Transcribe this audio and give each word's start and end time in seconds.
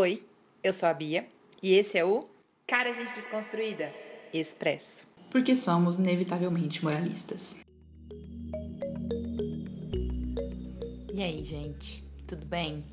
Oi, 0.00 0.24
eu 0.62 0.72
sou 0.72 0.88
a 0.88 0.94
Bia 0.94 1.26
e 1.60 1.74
esse 1.74 1.98
é 1.98 2.04
o 2.04 2.24
Cara 2.68 2.94
Gente 2.94 3.12
Desconstruída 3.14 3.92
Expresso. 4.32 5.04
Porque 5.28 5.56
somos 5.56 5.98
inevitavelmente 5.98 6.84
moralistas. 6.84 7.66
E 11.12 11.20
aí, 11.20 11.42
gente, 11.42 12.04
tudo 12.28 12.46
bem? 12.46 12.84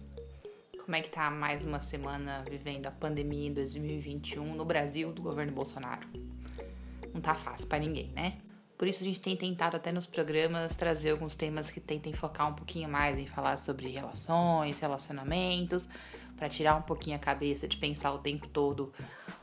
Como 0.83 0.95
é 0.95 1.01
que 1.03 1.11
tá 1.11 1.29
mais 1.29 1.63
uma 1.63 1.79
semana 1.79 2.43
vivendo 2.49 2.87
a 2.87 2.91
pandemia 2.91 3.49
em 3.49 3.53
2021 3.53 4.55
no 4.55 4.65
Brasil 4.65 5.13
do 5.13 5.21
governo 5.21 5.51
Bolsonaro? 5.51 6.07
Não 7.13 7.21
tá 7.21 7.35
fácil 7.35 7.67
para 7.67 7.77
ninguém, 7.77 8.11
né? 8.15 8.33
Por 8.79 8.87
isso 8.87 9.03
a 9.03 9.05
gente 9.05 9.21
tem 9.21 9.37
tentado 9.37 9.77
até 9.77 9.91
nos 9.91 10.07
programas 10.07 10.75
trazer 10.75 11.11
alguns 11.11 11.35
temas 11.35 11.69
que 11.69 11.79
tentem 11.79 12.13
focar 12.13 12.49
um 12.49 12.53
pouquinho 12.55 12.89
mais 12.89 13.19
em 13.19 13.27
falar 13.27 13.57
sobre 13.57 13.89
relações, 13.89 14.79
relacionamentos, 14.79 15.87
para 16.35 16.49
tirar 16.49 16.75
um 16.75 16.81
pouquinho 16.81 17.15
a 17.15 17.19
cabeça 17.19 17.67
de 17.67 17.77
pensar 17.77 18.11
o 18.11 18.19
tempo 18.19 18.47
todo 18.47 18.93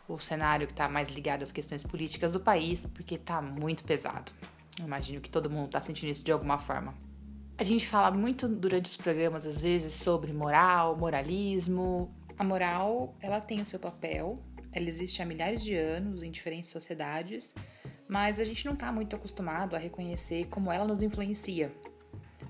o 0.08 0.18
cenário 0.18 0.66
que 0.66 0.72
está 0.72 0.88
mais 0.88 1.08
ligado 1.08 1.42
às 1.42 1.52
questões 1.52 1.82
políticas 1.82 2.32
do 2.32 2.40
país, 2.40 2.86
porque 2.86 3.14
está 3.14 3.40
muito 3.40 3.84
pesado. 3.84 4.32
Eu 4.78 4.86
imagino 4.86 5.20
que 5.20 5.30
todo 5.30 5.50
mundo 5.50 5.66
está 5.66 5.80
sentindo 5.80 6.10
isso 6.10 6.24
de 6.24 6.32
alguma 6.32 6.58
forma. 6.58 6.94
A 7.58 7.64
gente 7.64 7.86
fala 7.86 8.16
muito 8.16 8.48
durante 8.48 8.88
os 8.88 8.96
programas, 8.96 9.46
às 9.46 9.60
vezes, 9.60 9.94
sobre 9.94 10.32
moral, 10.32 10.96
moralismo. 10.96 12.12
A 12.38 12.44
moral, 12.44 13.14
ela 13.20 13.40
tem 13.40 13.60
o 13.60 13.66
seu 13.66 13.78
papel, 13.78 14.38
ela 14.72 14.88
existe 14.88 15.22
há 15.22 15.26
milhares 15.26 15.62
de 15.62 15.74
anos 15.74 16.22
em 16.22 16.30
diferentes 16.30 16.70
sociedades, 16.70 17.54
mas 18.08 18.40
a 18.40 18.44
gente 18.44 18.64
não 18.64 18.72
está 18.72 18.90
muito 18.90 19.14
acostumado 19.14 19.76
a 19.76 19.78
reconhecer 19.78 20.46
como 20.46 20.72
ela 20.72 20.86
nos 20.86 21.02
influencia. 21.02 21.70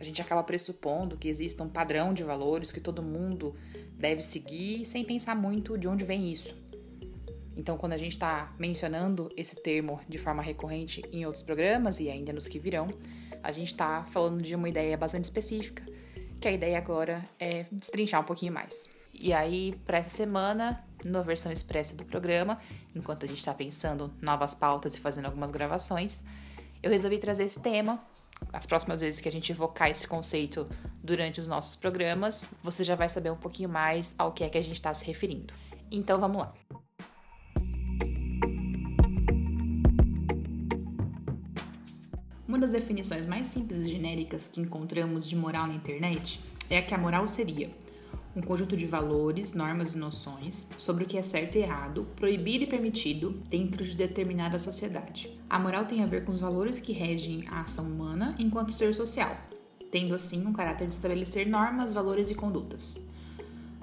A 0.03 0.05
gente 0.05 0.21
acaba 0.21 0.43
pressupondo 0.43 1.17
que 1.17 1.29
exista 1.29 1.63
um 1.63 1.69
padrão 1.69 2.13
de 2.13 2.25
valores 2.25 2.73
que 2.73 2.81
todo 2.81 3.01
mundo 3.01 3.55
deve 3.93 4.21
seguir 4.21 4.85
sem 4.85 5.05
pensar 5.05 5.37
muito 5.37 5.79
de 5.79 5.87
onde 5.87 6.03
vem 6.03 6.33
isso. 6.33 6.53
Então, 7.57 7.77
quando 7.77 7.93
a 7.93 7.97
gente 7.97 8.11
está 8.11 8.53
mencionando 8.59 9.31
esse 9.37 9.55
termo 9.55 10.01
de 10.09 10.19
forma 10.19 10.43
recorrente 10.43 11.05
em 11.13 11.25
outros 11.25 11.45
programas 11.45 12.01
e 12.01 12.11
ainda 12.11 12.33
nos 12.33 12.49
que 12.49 12.59
virão, 12.59 12.89
a 13.45 13.53
gente 13.53 13.69
está 13.69 14.03
falando 14.07 14.43
de 14.43 14.57
uma 14.57 14.69
ideia 14.69 14.97
bastante 14.97 15.23
específica, 15.23 15.85
que 16.41 16.49
a 16.49 16.53
ideia 16.53 16.79
agora 16.79 17.25
é 17.39 17.67
destrinchar 17.71 18.23
um 18.23 18.25
pouquinho 18.25 18.53
mais. 18.53 18.91
E 19.15 19.33
aí, 19.33 19.81
para 19.87 19.99
essa 19.99 20.17
semana, 20.17 20.85
na 21.05 21.23
versão 21.23 21.53
expressa 21.53 21.95
do 21.95 22.05
programa, 22.05 22.59
enquanto 22.93 23.25
a 23.25 23.29
gente 23.29 23.39
está 23.39 23.55
pensando 23.55 24.13
novas 24.21 24.53
pautas 24.53 24.97
e 24.97 25.01
fazendo 25.01 25.27
algumas 25.27 25.53
gravações, 25.53 26.25
eu 26.83 26.91
resolvi 26.91 27.19
trazer 27.19 27.45
esse 27.45 27.61
tema 27.61 28.05
as 28.53 28.67
próximas 28.67 29.01
vezes 29.01 29.21
que 29.21 29.29
a 29.29 29.33
gente 29.33 29.53
evocar 29.53 29.91
esse 29.91 30.07
conceito 30.07 30.67
durante 31.03 31.41
os 31.41 31.49
nossos 31.49 31.77
programas, 31.77 32.49
você 32.63 32.85
já 32.85 32.95
vai 32.95 33.09
saber 33.09 33.31
um 33.31 33.37
pouquinho 33.37 33.69
mais 33.69 34.15
ao 34.19 34.33
que 34.33 34.45
é 34.45 34.49
que 34.49 34.59
a 34.59 34.63
gente 34.63 34.75
está 34.75 34.93
se 34.95 35.05
referindo. 35.05 35.53
Então 35.91 36.19
vamos 36.19 36.39
lá. 36.39 36.55
Uma 42.49 42.59
das 42.59 42.71
definições 42.71 43.27
mais 43.27 43.47
simples 43.47 43.87
e 43.87 43.91
genéricas 43.91 44.47
que 44.47 44.61
encontramos 44.61 45.29
de 45.29 45.35
moral 45.35 45.67
na 45.67 45.75
internet 45.75 46.39
é 46.69 46.79
a 46.79 46.83
que 46.83 46.95
a 46.95 46.99
moral 46.99 47.27
seria 47.27 47.71
um 48.35 48.41
conjunto 48.41 48.77
de 48.77 48.87
valores, 48.87 49.53
normas 49.53 49.95
e 49.95 49.99
noções 49.99 50.69
sobre 50.79 51.05
o 51.05 51.07
que 51.07 51.19
é 51.19 51.23
certo 51.23 51.57
e 51.57 51.63
errado, 51.63 52.07
proibido 52.17 52.65
e 52.65 52.67
permitido 52.67 53.31
dentro 53.49 53.85
de 53.85 53.95
determinada 53.95 54.59
sociedade. 54.59 55.39
A 55.49 55.59
moral 55.59 55.85
tem 55.85 56.03
a 56.03 56.07
ver 56.07 56.25
com 56.25 56.31
os 56.31 56.41
valores 56.41 56.79
que 56.79 56.93
regem 56.93 57.45
a 57.49 57.61
ação 57.61 57.87
humana 57.87 58.35
enquanto 58.39 58.73
ser 58.73 58.95
social, 58.95 59.37
tendo 59.91 60.15
assim 60.15 60.47
um 60.47 60.53
caráter 60.53 60.89
de 60.89 60.95
estabelecer 60.95 61.47
normas, 61.47 61.93
valores 61.93 62.31
e 62.31 62.35
condutas. 62.35 63.07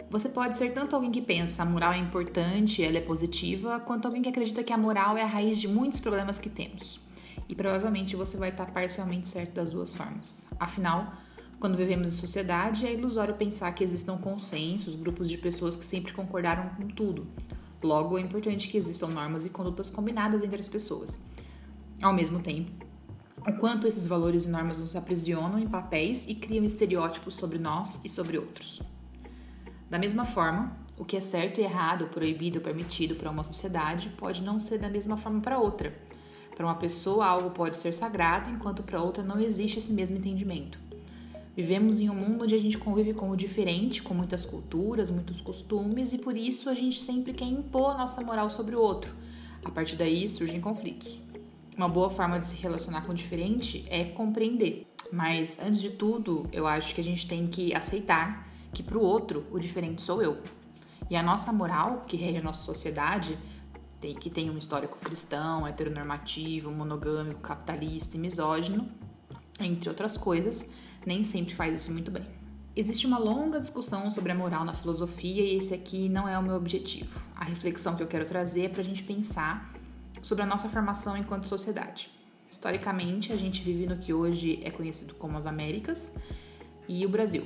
Você 0.09 0.27
pode 0.27 0.57
ser 0.57 0.73
tanto 0.73 0.95
alguém 0.95 1.11
que 1.11 1.21
pensa 1.21 1.61
a 1.61 1.65
moral 1.65 1.93
é 1.93 1.99
importante, 1.99 2.83
ela 2.83 2.97
é 2.97 3.01
positiva, 3.01 3.79
quanto 3.79 4.07
alguém 4.07 4.23
que 4.23 4.29
acredita 4.29 4.63
que 4.63 4.73
a 4.73 4.77
moral 4.77 5.15
é 5.15 5.21
a 5.21 5.27
raiz 5.27 5.59
de 5.59 5.67
muitos 5.67 5.99
problemas 5.99 6.39
que 6.39 6.49
temos. 6.49 6.99
E 7.47 7.53
provavelmente 7.53 8.15
você 8.15 8.35
vai 8.35 8.49
estar 8.49 8.65
parcialmente 8.71 9.29
certo 9.29 9.53
das 9.53 9.69
duas 9.69 9.93
formas. 9.93 10.47
Afinal, 10.59 11.13
quando 11.59 11.75
vivemos 11.75 12.07
em 12.07 12.15
sociedade, 12.15 12.87
é 12.87 12.93
ilusório 12.93 13.35
pensar 13.35 13.73
que 13.73 13.83
existam 13.83 14.17
consensos, 14.17 14.95
grupos 14.95 15.27
de 15.27 15.37
pessoas 15.37 15.75
que 15.75 15.85
sempre 15.85 16.13
concordaram 16.13 16.69
com 16.69 16.87
tudo. 16.87 17.27
Logo, 17.83 18.17
é 18.17 18.21
importante 18.21 18.69
que 18.69 18.77
existam 18.77 19.07
normas 19.07 19.45
e 19.45 19.49
condutas 19.49 19.89
combinadas 19.89 20.41
entre 20.41 20.59
as 20.59 20.69
pessoas. 20.69 21.27
Ao 22.01 22.13
mesmo 22.13 22.39
tempo, 22.39 22.71
o 23.45 23.53
quanto 23.53 23.87
esses 23.87 24.07
valores 24.07 24.45
e 24.45 24.49
normas 24.49 24.79
nos 24.79 24.95
aprisionam 24.95 25.59
em 25.59 25.67
papéis 25.67 26.27
e 26.27 26.35
criam 26.35 26.63
estereótipos 26.63 27.35
sobre 27.35 27.57
nós 27.57 28.01
e 28.05 28.09
sobre 28.09 28.37
outros. 28.37 28.81
Da 29.89 29.99
mesma 29.99 30.23
forma, 30.23 30.77
o 30.97 31.03
que 31.03 31.17
é 31.17 31.21
certo 31.21 31.59
e 31.59 31.63
errado, 31.63 32.07
proibido 32.07 32.59
ou 32.59 32.63
permitido 32.63 33.15
para 33.15 33.29
uma 33.29 33.43
sociedade 33.43 34.09
pode 34.17 34.43
não 34.43 34.61
ser 34.61 34.77
da 34.77 34.89
mesma 34.89 35.17
forma 35.17 35.41
para 35.41 35.59
outra. 35.59 35.93
Para 36.55 36.65
uma 36.65 36.75
pessoa, 36.75 37.25
algo 37.25 37.49
pode 37.49 37.77
ser 37.77 37.93
sagrado, 37.93 38.49
enquanto 38.49 38.83
para 38.83 39.01
outra 39.01 39.23
não 39.23 39.39
existe 39.39 39.79
esse 39.79 39.93
mesmo 39.93 40.17
entendimento. 40.17 40.88
Vivemos 41.55 41.99
em 41.99 42.09
um 42.09 42.15
mundo 42.15 42.43
onde 42.43 42.55
a 42.55 42.59
gente 42.59 42.77
convive 42.77 43.13
com 43.13 43.29
o 43.29 43.35
diferente, 43.35 44.01
com 44.01 44.13
muitas 44.13 44.45
culturas, 44.45 45.11
muitos 45.11 45.41
costumes, 45.41 46.13
e 46.13 46.17
por 46.19 46.37
isso 46.37 46.69
a 46.69 46.73
gente 46.73 46.99
sempre 46.99 47.33
quer 47.33 47.45
impor 47.45 47.91
a 47.91 47.97
nossa 47.97 48.21
moral 48.21 48.49
sobre 48.49 48.75
o 48.75 48.79
outro. 48.79 49.13
A 49.63 49.69
partir 49.69 49.95
daí 49.95 50.29
surgem 50.29 50.61
conflitos. 50.61 51.19
Uma 51.75 51.89
boa 51.89 52.09
forma 52.09 52.39
de 52.39 52.45
se 52.45 52.55
relacionar 52.57 53.01
com 53.01 53.11
o 53.11 53.15
diferente 53.15 53.85
é 53.89 54.05
compreender. 54.05 54.87
Mas 55.11 55.57
antes 55.59 55.81
de 55.81 55.89
tudo, 55.91 56.47
eu 56.51 56.67
acho 56.67 56.93
que 56.93 57.01
a 57.01 57.03
gente 57.03 57.27
tem 57.27 57.47
que 57.47 57.73
aceitar 57.73 58.47
que 58.73 58.83
para 58.83 58.97
o 58.97 59.01
outro 59.01 59.45
o 59.51 59.59
diferente 59.59 60.01
sou 60.01 60.21
eu. 60.21 60.37
E 61.09 61.15
a 61.15 61.23
nossa 61.23 61.51
moral, 61.51 62.03
que 62.05 62.15
rege 62.15 62.37
a 62.37 62.41
nossa 62.41 62.63
sociedade, 62.63 63.37
que 64.19 64.29
tem 64.29 64.49
um 64.49 64.57
histórico 64.57 64.97
cristão, 64.99 65.67
heteronormativo, 65.67 66.71
monogâmico, 66.75 67.41
capitalista 67.41 68.15
e 68.15 68.19
misógino, 68.19 68.85
entre 69.59 69.89
outras 69.89 70.17
coisas, 70.17 70.69
nem 71.09 71.23
sempre 71.23 71.55
faz 71.55 71.75
isso 71.75 71.91
muito 71.91 72.11
bem. 72.11 72.23
Existe 72.75 73.07
uma 73.07 73.17
longa 73.17 73.59
discussão 73.59 74.11
sobre 74.11 74.31
a 74.31 74.35
moral 74.35 74.63
na 74.63 74.75
filosofia 74.75 75.41
e 75.41 75.57
esse 75.57 75.73
aqui 75.73 76.07
não 76.07 76.29
é 76.29 76.37
o 76.37 76.43
meu 76.43 76.55
objetivo. 76.55 77.19
A 77.35 77.43
reflexão 77.43 77.95
que 77.95 78.03
eu 78.03 78.07
quero 78.07 78.25
trazer 78.25 78.65
é 78.65 78.69
para 78.69 78.81
a 78.81 78.85
gente 78.85 79.01
pensar 79.01 79.73
sobre 80.21 80.43
a 80.43 80.45
nossa 80.45 80.69
formação 80.69 81.17
enquanto 81.17 81.49
sociedade. 81.49 82.11
Historicamente, 82.47 83.33
a 83.33 83.35
gente 83.37 83.63
vive 83.63 83.87
no 83.87 83.97
que 83.97 84.13
hoje 84.13 84.59
é 84.63 84.69
conhecido 84.69 85.15
como 85.15 85.35
as 85.35 85.47
Américas 85.47 86.13
e 86.87 87.03
o 87.07 87.09
Brasil, 87.09 87.43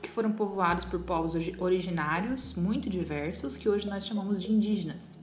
que 0.00 0.08
foram 0.08 0.32
povoados 0.32 0.86
por 0.86 1.00
povos 1.00 1.34
originários 1.58 2.54
muito 2.54 2.88
diversos 2.88 3.56
que 3.56 3.68
hoje 3.68 3.86
nós 3.86 4.06
chamamos 4.06 4.42
de 4.42 4.50
indígenas. 4.50 5.18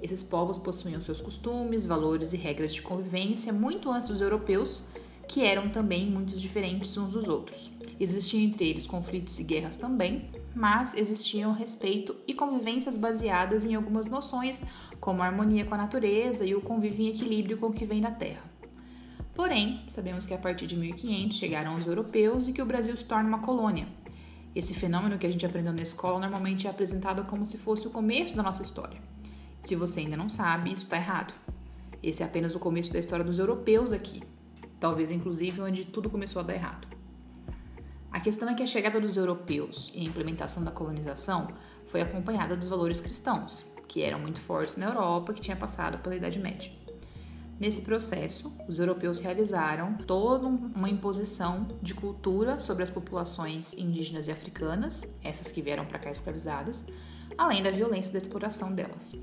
Esses 0.00 0.22
povos 0.22 0.56
possuíam 0.56 1.02
seus 1.02 1.20
costumes, 1.20 1.84
valores 1.84 2.32
e 2.32 2.36
regras 2.36 2.72
de 2.72 2.80
convivência 2.80 3.52
muito 3.52 3.90
antes 3.90 4.08
dos 4.08 4.20
europeus 4.20 4.84
que 5.28 5.42
eram 5.42 5.68
também 5.68 6.10
muito 6.10 6.36
diferentes 6.36 6.96
uns 6.96 7.12
dos 7.12 7.28
outros. 7.28 7.70
Existiam 7.98 8.42
entre 8.42 8.68
eles 8.68 8.86
conflitos 8.86 9.38
e 9.38 9.44
guerras 9.44 9.76
também, 9.76 10.30
mas 10.54 10.94
existiam 10.94 11.52
respeito 11.52 12.14
e 12.26 12.34
convivências 12.34 12.96
baseadas 12.96 13.64
em 13.64 13.74
algumas 13.74 14.06
noções, 14.06 14.62
como 15.00 15.22
a 15.22 15.26
harmonia 15.26 15.64
com 15.64 15.74
a 15.74 15.78
natureza 15.78 16.44
e 16.44 16.54
o 16.54 16.60
convívio 16.60 17.06
em 17.06 17.08
equilíbrio 17.08 17.58
com 17.58 17.66
o 17.66 17.72
que 17.72 17.84
vem 17.84 18.00
da 18.00 18.10
terra. 18.10 18.42
Porém, 19.34 19.82
sabemos 19.88 20.24
que 20.24 20.34
a 20.34 20.38
partir 20.38 20.66
de 20.66 20.76
1500 20.76 21.36
chegaram 21.36 21.74
os 21.74 21.86
europeus 21.86 22.46
e 22.46 22.52
que 22.52 22.62
o 22.62 22.66
Brasil 22.66 22.96
se 22.96 23.04
torna 23.04 23.28
uma 23.28 23.40
colônia. 23.40 23.86
Esse 24.54 24.72
fenômeno 24.72 25.18
que 25.18 25.26
a 25.26 25.30
gente 25.30 25.44
aprendeu 25.44 25.72
na 25.72 25.82
escola 25.82 26.20
normalmente 26.20 26.68
é 26.68 26.70
apresentado 26.70 27.24
como 27.24 27.44
se 27.44 27.58
fosse 27.58 27.88
o 27.88 27.90
começo 27.90 28.36
da 28.36 28.42
nossa 28.42 28.62
história. 28.62 29.00
Se 29.60 29.74
você 29.74 30.00
ainda 30.00 30.16
não 30.16 30.28
sabe, 30.28 30.72
isso 30.72 30.84
está 30.84 30.96
errado. 30.96 31.34
Esse 32.00 32.22
é 32.22 32.26
apenas 32.26 32.54
o 32.54 32.60
começo 32.60 32.92
da 32.92 33.00
história 33.00 33.24
dos 33.24 33.40
europeus 33.40 33.90
aqui, 33.90 34.22
talvez 34.84 35.10
inclusive 35.10 35.62
onde 35.62 35.86
tudo 35.86 36.10
começou 36.10 36.40
a 36.40 36.42
dar 36.42 36.52
errado. 36.52 36.86
A 38.12 38.20
questão 38.20 38.46
é 38.50 38.54
que 38.54 38.62
a 38.62 38.66
chegada 38.66 39.00
dos 39.00 39.16
europeus 39.16 39.90
e 39.94 40.00
a 40.02 40.04
implementação 40.04 40.62
da 40.62 40.70
colonização 40.70 41.46
foi 41.86 42.02
acompanhada 42.02 42.54
dos 42.54 42.68
valores 42.68 43.00
cristãos, 43.00 43.72
que 43.88 44.02
eram 44.02 44.20
muito 44.20 44.42
fortes 44.42 44.76
na 44.76 44.84
Europa 44.84 45.32
que 45.32 45.40
tinha 45.40 45.56
passado 45.56 45.96
pela 46.02 46.14
Idade 46.14 46.38
Média. 46.38 46.70
Nesse 47.58 47.80
processo, 47.80 48.54
os 48.68 48.78
europeus 48.78 49.20
realizaram 49.20 49.94
toda 50.06 50.48
uma 50.48 50.90
imposição 50.90 51.66
de 51.80 51.94
cultura 51.94 52.60
sobre 52.60 52.82
as 52.82 52.90
populações 52.90 53.72
indígenas 53.72 54.28
e 54.28 54.32
africanas, 54.32 55.16
essas 55.24 55.50
que 55.50 55.62
vieram 55.62 55.86
para 55.86 55.98
cá 55.98 56.10
escravizadas, 56.10 56.84
além 57.38 57.62
da 57.62 57.70
violência 57.70 58.12
da 58.12 58.18
exploração 58.18 58.74
delas. 58.74 59.18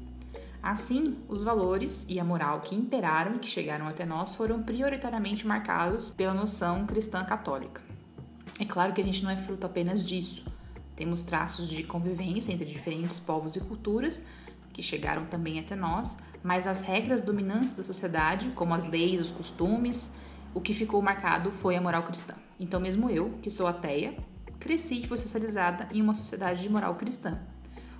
Assim, 0.61 1.17
os 1.27 1.41
valores 1.41 2.05
e 2.07 2.19
a 2.19 2.23
moral 2.23 2.61
que 2.61 2.75
imperaram 2.75 3.35
e 3.35 3.39
que 3.39 3.47
chegaram 3.47 3.87
até 3.87 4.05
nós 4.05 4.35
foram 4.35 4.61
prioritariamente 4.61 5.45
marcados 5.45 6.13
pela 6.13 6.35
noção 6.35 6.85
cristã 6.85 7.23
católica. 7.25 7.81
É 8.59 8.65
claro 8.65 8.93
que 8.93 9.01
a 9.01 9.03
gente 9.03 9.23
não 9.23 9.31
é 9.31 9.37
fruto 9.37 9.65
apenas 9.65 10.05
disso. 10.05 10.45
Temos 10.95 11.23
traços 11.23 11.67
de 11.67 11.83
convivência 11.83 12.51
entre 12.53 12.65
diferentes 12.65 13.19
povos 13.19 13.55
e 13.55 13.61
culturas 13.61 14.23
que 14.71 14.83
chegaram 14.83 15.25
também 15.25 15.59
até 15.59 15.75
nós, 15.75 16.19
mas 16.43 16.67
as 16.67 16.81
regras 16.81 17.21
dominantes 17.21 17.73
da 17.73 17.83
sociedade, 17.83 18.51
como 18.51 18.73
as 18.73 18.87
leis, 18.87 19.19
os 19.19 19.31
costumes, 19.31 20.17
o 20.53 20.61
que 20.61 20.75
ficou 20.75 21.01
marcado 21.01 21.51
foi 21.51 21.75
a 21.75 21.81
moral 21.81 22.03
cristã. 22.03 22.35
Então, 22.59 22.79
mesmo 22.79 23.09
eu, 23.09 23.31
que 23.41 23.49
sou 23.49 23.65
ateia, 23.65 24.15
cresci 24.59 25.01
e 25.01 25.07
fui 25.07 25.17
socializada 25.17 25.89
em 25.91 26.01
uma 26.01 26.13
sociedade 26.13 26.61
de 26.61 26.69
moral 26.69 26.95
cristã 26.95 27.39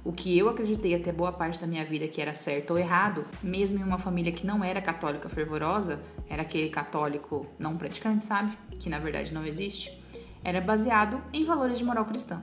o 0.03 0.11
que 0.11 0.37
eu 0.37 0.49
acreditei 0.49 0.95
até 0.95 1.11
boa 1.11 1.31
parte 1.31 1.59
da 1.59 1.67
minha 1.67 1.85
vida 1.85 2.07
que 2.07 2.19
era 2.19 2.33
certo 2.33 2.71
ou 2.71 2.79
errado, 2.79 3.23
mesmo 3.43 3.79
em 3.79 3.83
uma 3.83 3.99
família 3.99 4.31
que 4.31 4.45
não 4.45 4.63
era 4.63 4.81
católica 4.81 5.29
fervorosa, 5.29 5.99
era 6.27 6.41
aquele 6.41 6.69
católico 6.69 7.45
não 7.59 7.77
praticante, 7.77 8.25
sabe? 8.25 8.57
Que 8.79 8.89
na 8.89 8.97
verdade 8.97 9.33
não 9.33 9.45
existe, 9.45 10.01
era 10.43 10.59
baseado 10.59 11.21
em 11.31 11.43
valores 11.43 11.77
de 11.77 11.83
moral 11.83 12.05
cristã. 12.05 12.41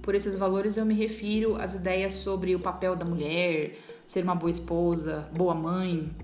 Por 0.00 0.14
esses 0.14 0.36
valores 0.36 0.76
eu 0.76 0.86
me 0.86 0.94
refiro 0.94 1.56
às 1.56 1.74
ideias 1.74 2.14
sobre 2.14 2.54
o 2.54 2.60
papel 2.60 2.96
da 2.96 3.04
mulher, 3.04 3.78
ser 4.06 4.22
uma 4.22 4.34
boa 4.34 4.50
esposa, 4.50 5.28
boa 5.34 5.54
mãe, 5.54 6.14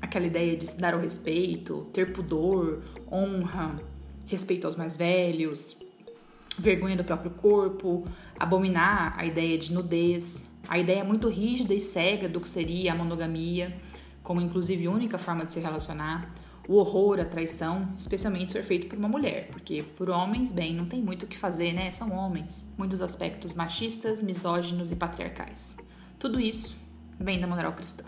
aquela 0.00 0.26
ideia 0.26 0.56
de 0.56 0.66
se 0.66 0.80
dar 0.80 0.94
o 0.94 1.00
respeito, 1.00 1.86
ter 1.92 2.12
pudor, 2.12 2.80
honra, 3.10 3.80
respeito 4.26 4.66
aos 4.66 4.76
mais 4.76 4.96
velhos, 4.96 5.78
vergonha 6.60 6.96
do 6.96 7.04
próprio 7.04 7.30
corpo, 7.30 8.04
abominar 8.38 9.14
a 9.16 9.24
ideia 9.24 9.56
de 9.58 9.72
nudez, 9.72 10.60
a 10.68 10.78
ideia 10.78 11.04
muito 11.04 11.28
rígida 11.28 11.74
e 11.74 11.80
cega 11.80 12.28
do 12.28 12.40
que 12.40 12.48
seria 12.48 12.92
a 12.92 12.94
monogamia, 12.94 13.76
como 14.22 14.40
inclusive 14.40 14.88
única 14.88 15.18
forma 15.18 15.44
de 15.44 15.52
se 15.52 15.60
relacionar, 15.60 16.30
o 16.68 16.74
horror, 16.74 17.18
a 17.18 17.24
traição, 17.24 17.88
especialmente 17.96 18.52
ser 18.52 18.62
feito 18.62 18.88
por 18.88 18.98
uma 18.98 19.08
mulher, 19.08 19.48
porque 19.48 19.82
por 19.96 20.10
homens, 20.10 20.52
bem, 20.52 20.74
não 20.74 20.84
tem 20.84 21.00
muito 21.00 21.22
o 21.22 21.26
que 21.26 21.38
fazer, 21.38 21.72
né? 21.72 21.90
São 21.90 22.12
homens. 22.12 22.74
Muitos 22.76 23.00
aspectos 23.00 23.54
machistas, 23.54 24.22
misóginos 24.22 24.92
e 24.92 24.96
patriarcais. 24.96 25.78
Tudo 26.18 26.38
isso 26.38 26.76
vem 27.18 27.40
da 27.40 27.46
moral 27.46 27.72
cristã. 27.72 28.04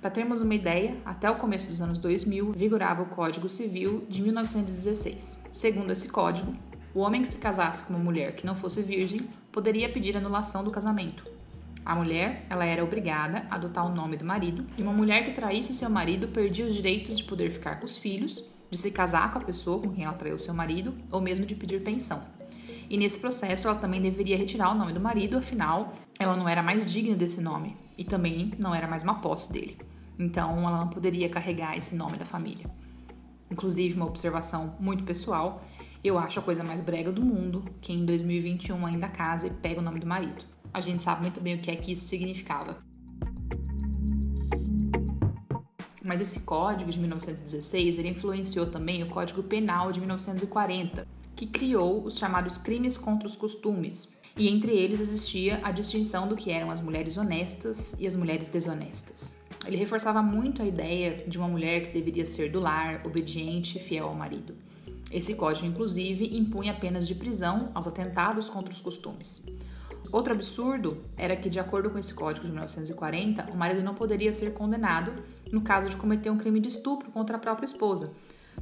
Para 0.00 0.10
termos 0.10 0.40
uma 0.40 0.56
ideia, 0.56 0.96
até 1.04 1.30
o 1.30 1.36
começo 1.36 1.68
dos 1.68 1.80
anos 1.80 1.98
2000 1.98 2.50
vigorava 2.50 3.02
o 3.02 3.06
Código 3.06 3.48
Civil 3.48 4.04
de 4.08 4.20
1916. 4.20 5.44
Segundo 5.52 5.92
esse 5.92 6.08
código, 6.08 6.52
o 6.94 7.00
homem 7.00 7.22
que 7.22 7.32
se 7.32 7.38
casasse 7.38 7.82
com 7.84 7.94
uma 7.94 8.02
mulher 8.02 8.34
que 8.34 8.46
não 8.46 8.54
fosse 8.54 8.82
virgem 8.82 9.20
poderia 9.50 9.90
pedir 9.90 10.16
anulação 10.16 10.62
do 10.62 10.70
casamento. 10.70 11.24
A 11.84 11.94
mulher, 11.94 12.46
ela 12.48 12.64
era 12.64 12.84
obrigada 12.84 13.46
a 13.50 13.56
adotar 13.56 13.84
o 13.84 13.94
nome 13.94 14.16
do 14.16 14.24
marido, 14.24 14.64
e 14.78 14.82
uma 14.82 14.92
mulher 14.92 15.24
que 15.24 15.32
traísse 15.32 15.74
seu 15.74 15.90
marido 15.90 16.28
perdia 16.28 16.66
os 16.66 16.74
direitos 16.74 17.18
de 17.18 17.24
poder 17.24 17.50
ficar 17.50 17.76
com 17.76 17.84
os 17.84 17.98
filhos, 17.98 18.44
de 18.70 18.78
se 18.78 18.92
casar 18.92 19.32
com 19.32 19.38
a 19.38 19.44
pessoa 19.44 19.80
com 19.80 19.90
quem 19.90 20.04
ela 20.04 20.14
traiu 20.14 20.38
seu 20.38 20.54
marido, 20.54 20.94
ou 21.10 21.20
mesmo 21.20 21.44
de 21.44 21.54
pedir 21.54 21.82
pensão. 21.82 22.22
E 22.88 22.96
nesse 22.96 23.18
processo 23.18 23.66
ela 23.66 23.78
também 23.78 24.00
deveria 24.00 24.36
retirar 24.36 24.70
o 24.70 24.74
nome 24.74 24.92
do 24.92 25.00
marido, 25.00 25.38
afinal, 25.38 25.92
ela 26.18 26.36
não 26.36 26.48
era 26.48 26.62
mais 26.62 26.86
digna 26.86 27.16
desse 27.16 27.40
nome 27.40 27.76
e 27.98 28.04
também 28.04 28.52
não 28.58 28.74
era 28.74 28.86
mais 28.86 29.02
uma 29.02 29.14
posse 29.14 29.52
dele. 29.52 29.76
Então 30.18 30.58
ela 30.58 30.78
não 30.78 30.88
poderia 30.88 31.28
carregar 31.28 31.76
esse 31.76 31.96
nome 31.96 32.16
da 32.16 32.24
família. 32.24 32.66
Inclusive, 33.50 33.94
uma 33.94 34.06
observação 34.06 34.76
muito 34.78 35.04
pessoal 35.04 35.62
eu 36.04 36.18
acho 36.18 36.40
a 36.40 36.42
coisa 36.42 36.64
mais 36.64 36.80
brega 36.80 37.12
do 37.12 37.24
mundo 37.24 37.62
quem 37.80 38.00
em 38.00 38.04
2021 38.04 38.84
ainda 38.84 39.08
casa 39.08 39.46
e 39.46 39.50
pega 39.50 39.80
o 39.80 39.84
nome 39.84 40.00
do 40.00 40.06
marido. 40.06 40.44
A 40.74 40.80
gente 40.80 41.02
sabe 41.02 41.22
muito 41.22 41.40
bem 41.40 41.54
o 41.54 41.58
que 41.58 41.70
é 41.70 41.76
que 41.76 41.92
isso 41.92 42.08
significava. 42.08 42.76
Mas 46.02 46.20
esse 46.20 46.40
código 46.40 46.90
de 46.90 46.98
1916 46.98 47.98
ele 47.98 48.08
influenciou 48.08 48.66
também 48.66 49.02
o 49.02 49.08
Código 49.08 49.42
Penal 49.42 49.92
de 49.92 50.00
1940, 50.00 51.06
que 51.36 51.46
criou 51.46 52.02
os 52.02 52.18
chamados 52.18 52.58
crimes 52.58 52.96
contra 52.96 53.28
os 53.28 53.36
costumes. 53.36 54.20
E 54.36 54.48
entre 54.48 54.72
eles 54.72 54.98
existia 54.98 55.60
a 55.62 55.70
distinção 55.70 56.26
do 56.26 56.34
que 56.34 56.50
eram 56.50 56.70
as 56.70 56.82
mulheres 56.82 57.16
honestas 57.16 57.94
e 58.00 58.06
as 58.06 58.16
mulheres 58.16 58.48
desonestas. 58.48 59.36
Ele 59.64 59.76
reforçava 59.76 60.22
muito 60.22 60.60
a 60.60 60.66
ideia 60.66 61.24
de 61.28 61.38
uma 61.38 61.46
mulher 61.46 61.82
que 61.82 61.92
deveria 61.92 62.26
ser 62.26 62.50
do 62.50 62.58
lar, 62.58 63.06
obediente 63.06 63.78
e 63.78 63.80
fiel 63.80 64.08
ao 64.08 64.14
marido. 64.14 64.54
Esse 65.12 65.34
código, 65.34 65.66
inclusive, 65.66 66.36
impunha 66.38 66.72
penas 66.72 67.06
de 67.06 67.14
prisão 67.14 67.70
aos 67.74 67.86
atentados 67.86 68.48
contra 68.48 68.72
os 68.72 68.80
costumes. 68.80 69.44
Outro 70.10 70.32
absurdo 70.32 71.04
era 71.18 71.36
que, 71.36 71.50
de 71.50 71.60
acordo 71.60 71.90
com 71.90 71.98
esse 71.98 72.14
código 72.14 72.46
de 72.46 72.50
1940, 72.50 73.50
o 73.52 73.56
marido 73.56 73.82
não 73.82 73.94
poderia 73.94 74.32
ser 74.32 74.54
condenado 74.54 75.12
no 75.52 75.60
caso 75.60 75.90
de 75.90 75.96
cometer 75.96 76.30
um 76.30 76.38
crime 76.38 76.60
de 76.60 76.68
estupro 76.68 77.10
contra 77.10 77.36
a 77.36 77.38
própria 77.38 77.66
esposa, 77.66 78.10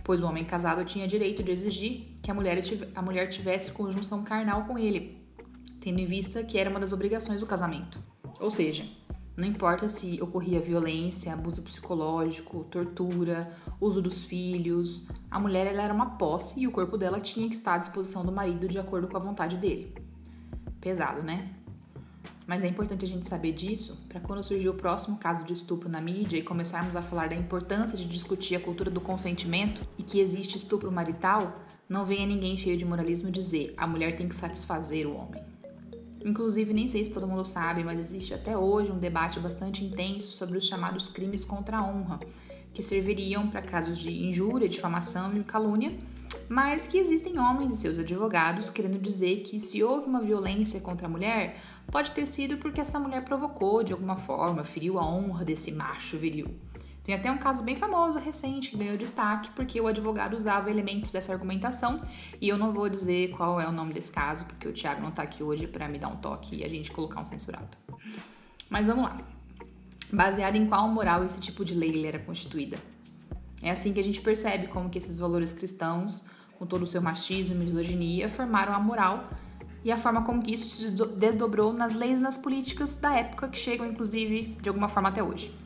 pois 0.03 0.23
o 0.23 0.27
homem 0.27 0.45
casado 0.45 0.85
tinha 0.85 1.07
direito 1.07 1.41
de 1.41 1.53
exigir 1.53 2.09
que 2.21 2.33
a 2.33 2.35
mulher, 2.35 2.61
a 2.97 3.03
mulher 3.03 3.29
tivesse 3.29 3.71
conjunção 3.71 4.25
carnal 4.25 4.65
com 4.65 4.77
ele, 4.77 5.19
tendo 5.81 6.01
em 6.01 6.05
vista 6.05 6.43
que 6.43 6.59
era 6.59 6.69
uma 6.69 6.81
das 6.81 6.93
obrigações 6.93 7.39
do 7.39 7.47
casamento. 7.47 8.03
Ou 8.41 8.51
seja, 8.51 8.85
não 9.37 9.47
importa 9.47 9.89
se 9.89 10.21
ocorria 10.21 10.61
violência, 10.61 11.33
abuso 11.33 11.63
psicológico, 11.63 12.65
tortura, 12.65 13.51
uso 13.81 14.03
dos 14.03 14.25
filhos, 14.25 15.07
a 15.31 15.39
mulher 15.39 15.67
era 15.67 15.95
uma 15.95 16.17
posse 16.17 16.61
e 16.61 16.67
o 16.67 16.73
corpo 16.73 16.99
dela 16.99 17.21
tinha 17.21 17.49
que 17.49 17.55
estar 17.55 17.75
à 17.75 17.79
disposição 17.79 18.25
do 18.25 18.33
marido 18.33 18.69
de 18.69 18.79
acordo 18.79 19.09
com 19.09 19.17
a 19.17 19.21
vontade 19.21 19.57
dele. 19.57 19.95
Pesado, 20.81 21.23
né? 21.23 21.55
Mas 22.47 22.65
é 22.65 22.67
importante 22.67 23.05
a 23.05 23.09
gente 23.09 23.29
saber 23.29 23.53
disso 23.53 24.05
para 24.09 24.21
quando 24.21 24.43
surgir 24.43 24.69
o 24.69 24.75
próximo 24.75 25.19
caso 25.19 25.45
de 25.45 25.53
estupro 25.53 25.89
na 25.89 26.01
mídia 26.01 26.37
e 26.37 26.43
começarmos 26.43 26.97
a 26.97 27.03
falar 27.03 27.29
da 27.29 27.37
importância 27.37 27.97
de 27.97 28.07
discutir 28.07 28.57
a 28.57 28.61
cultura 28.61 28.91
do 28.91 29.01
consentimento 29.01 29.81
e 29.97 30.03
que 30.03 30.19
existe 30.19 30.59
estupro 30.59 30.91
marital, 30.91 31.53
não 31.89 32.05
venha 32.05 32.27
ninguém 32.27 32.57
cheio 32.57 32.77
de 32.77 32.85
moralismo 32.85 33.31
dizer 33.31 33.73
a 33.77 33.87
mulher 33.87 34.17
tem 34.17 34.29
que 34.29 34.35
satisfazer 34.35 35.07
o 35.07 35.17
homem. 35.17 35.60
Inclusive, 36.25 36.75
nem 36.75 36.87
sei 36.87 37.05
se 37.05 37.13
todo 37.13 37.27
mundo 37.27 37.45
sabe, 37.45 37.83
mas 37.83 37.99
existe 37.99 38.35
até 38.35 38.57
hoje 38.57 38.93
um 38.93 38.99
debate 38.99 39.41
bastante 39.41 39.85
intenso 39.85 40.33
sobre 40.33 40.59
os 40.59 40.67
chamados 40.67 41.09
crimes 41.09 41.45
contra 41.45 41.79
a 41.79 41.83
honra, 41.87 42.21
que 42.75 42.83
serviriam 42.83 43.49
para 43.49 43.63
casos 43.63 43.99
de 43.99 44.11
injúria, 44.11 44.69
difamação 44.69 45.37
e 45.37 45.43
calúnia, 45.43 45.99
mas 46.49 46.87
que 46.87 46.99
existem 46.99 47.39
homens 47.39 47.73
e 47.73 47.77
seus 47.77 47.99
advogados 47.99 48.71
querendo 48.71 48.99
dizer 48.99 49.43
que 49.43 49.59
se 49.59 49.83
houve 49.83 50.09
uma 50.09 50.21
violência 50.21 50.81
contra 50.81 51.07
a 51.07 51.11
mulher, 51.11 51.57
pode 51.91 52.11
ter 52.11 52.27
sido 52.27 52.59
porque 52.59 52.81
essa 52.81 53.01
mulher 53.01 53.25
provocou 53.25 53.83
de 53.83 53.93
alguma 53.93 54.17
forma, 54.17 54.63
feriu 54.63 54.99
a 54.99 55.07
honra 55.07 55.45
desse 55.45 55.73
macho 55.73 56.19
viril. 56.19 56.49
Tem 57.11 57.17
até 57.17 57.33
um 57.33 57.39
caso 57.39 57.65
bem 57.65 57.75
famoso 57.75 58.21
recente 58.21 58.71
que 58.71 58.77
ganhou 58.77 58.97
destaque 58.97 59.51
porque 59.57 59.81
o 59.81 59.89
advogado 59.89 60.37
usava 60.37 60.71
elementos 60.71 61.11
dessa 61.11 61.33
argumentação 61.33 62.01
e 62.41 62.49
eu 62.49 62.57
não 62.57 62.73
vou 62.73 62.89
dizer 62.89 63.31
qual 63.31 63.61
é 63.61 63.67
o 63.67 63.73
nome 63.73 63.93
desse 63.93 64.13
caso 64.13 64.47
porque 64.47 64.69
o 64.69 64.73
Thiago 64.73 65.03
não 65.03 65.11
tá 65.11 65.25
aqui 65.25 65.43
hoje 65.43 65.67
para 65.67 65.89
me 65.89 65.99
dar 65.99 66.07
um 66.07 66.15
toque 66.15 66.59
e 66.59 66.65
a 66.65 66.69
gente 66.69 66.89
colocar 66.93 67.21
um 67.21 67.25
censurado. 67.25 67.77
Mas 68.69 68.87
vamos 68.87 69.07
lá. 69.07 69.19
Baseado 70.13 70.55
em 70.55 70.67
qual 70.67 70.87
moral 70.87 71.25
esse 71.25 71.41
tipo 71.41 71.65
de 71.65 71.75
lei 71.75 72.07
era 72.07 72.21
constituída? 72.21 72.77
É 73.61 73.73
assim 73.73 73.93
que 73.93 73.99
a 73.99 74.05
gente 74.05 74.21
percebe 74.21 74.69
como 74.69 74.89
que 74.89 74.99
esses 74.99 75.19
valores 75.19 75.53
cristãos, 75.53 76.25
com 76.61 76.65
todo 76.65 76.83
o 76.83 76.87
seu 76.87 77.03
machismo 77.03 77.57
e 77.57 77.59
misoginia, 77.59 78.29
formaram 78.29 78.73
a 78.73 78.79
moral 78.79 79.29
e 79.83 79.91
a 79.91 79.97
forma 79.97 80.23
como 80.23 80.41
que 80.45 80.55
isso 80.55 80.71
se 80.71 80.91
desdobrou 81.17 81.73
nas 81.73 81.93
leis 81.93 82.21
e 82.21 82.23
nas 82.23 82.39
políticas 82.39 82.95
da 82.95 83.13
época 83.17 83.49
que 83.49 83.59
chegam 83.59 83.85
inclusive 83.85 84.57
de 84.63 84.69
alguma 84.69 84.87
forma 84.87 85.09
até 85.09 85.21
hoje. 85.21 85.60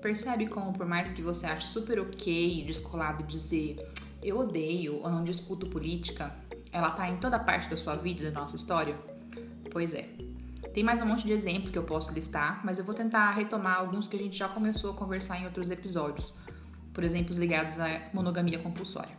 Percebe 0.00 0.46
como, 0.46 0.72
por 0.72 0.86
mais 0.86 1.10
que 1.10 1.20
você 1.20 1.46
ache 1.46 1.66
super 1.66 2.00
ok 2.00 2.64
descolado 2.66 3.22
dizer 3.24 3.76
eu 4.22 4.38
odeio 4.38 5.00
ou 5.02 5.10
não 5.10 5.22
discuto 5.24 5.66
política, 5.66 6.34
ela 6.72 6.90
tá 6.90 7.08
em 7.08 7.16
toda 7.16 7.38
parte 7.38 7.68
da 7.68 7.76
sua 7.76 7.96
vida 7.96 8.30
da 8.30 8.40
nossa 8.40 8.56
história? 8.56 8.96
Pois 9.70 9.94
é. 9.94 10.08
Tem 10.72 10.82
mais 10.82 11.02
um 11.02 11.06
monte 11.06 11.26
de 11.26 11.32
exemplo 11.32 11.70
que 11.70 11.78
eu 11.78 11.84
posso 11.84 12.12
listar, 12.12 12.60
mas 12.64 12.78
eu 12.78 12.84
vou 12.84 12.94
tentar 12.94 13.30
retomar 13.32 13.78
alguns 13.78 14.06
que 14.06 14.16
a 14.16 14.18
gente 14.18 14.36
já 14.36 14.48
começou 14.48 14.90
a 14.90 14.94
conversar 14.94 15.40
em 15.40 15.44
outros 15.44 15.70
episódios, 15.70 16.32
por 16.94 17.04
exemplo, 17.04 17.30
os 17.30 17.38
ligados 17.38 17.78
à 17.78 18.02
monogamia 18.12 18.58
compulsória. 18.58 19.14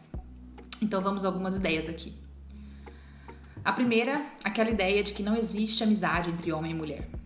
Então 0.81 1.01
vamos 1.01 1.23
a 1.23 1.27
algumas 1.27 1.57
ideias 1.57 1.89
aqui. 1.89 2.15
A 3.63 3.71
primeira, 3.71 4.25
aquela 4.43 4.69
ideia 4.69 5.03
de 5.03 5.13
que 5.13 5.21
não 5.21 5.35
existe 5.35 5.83
amizade 5.83 6.31
entre 6.31 6.51
homem 6.51 6.71
e 6.71 6.75
mulher 6.75 7.20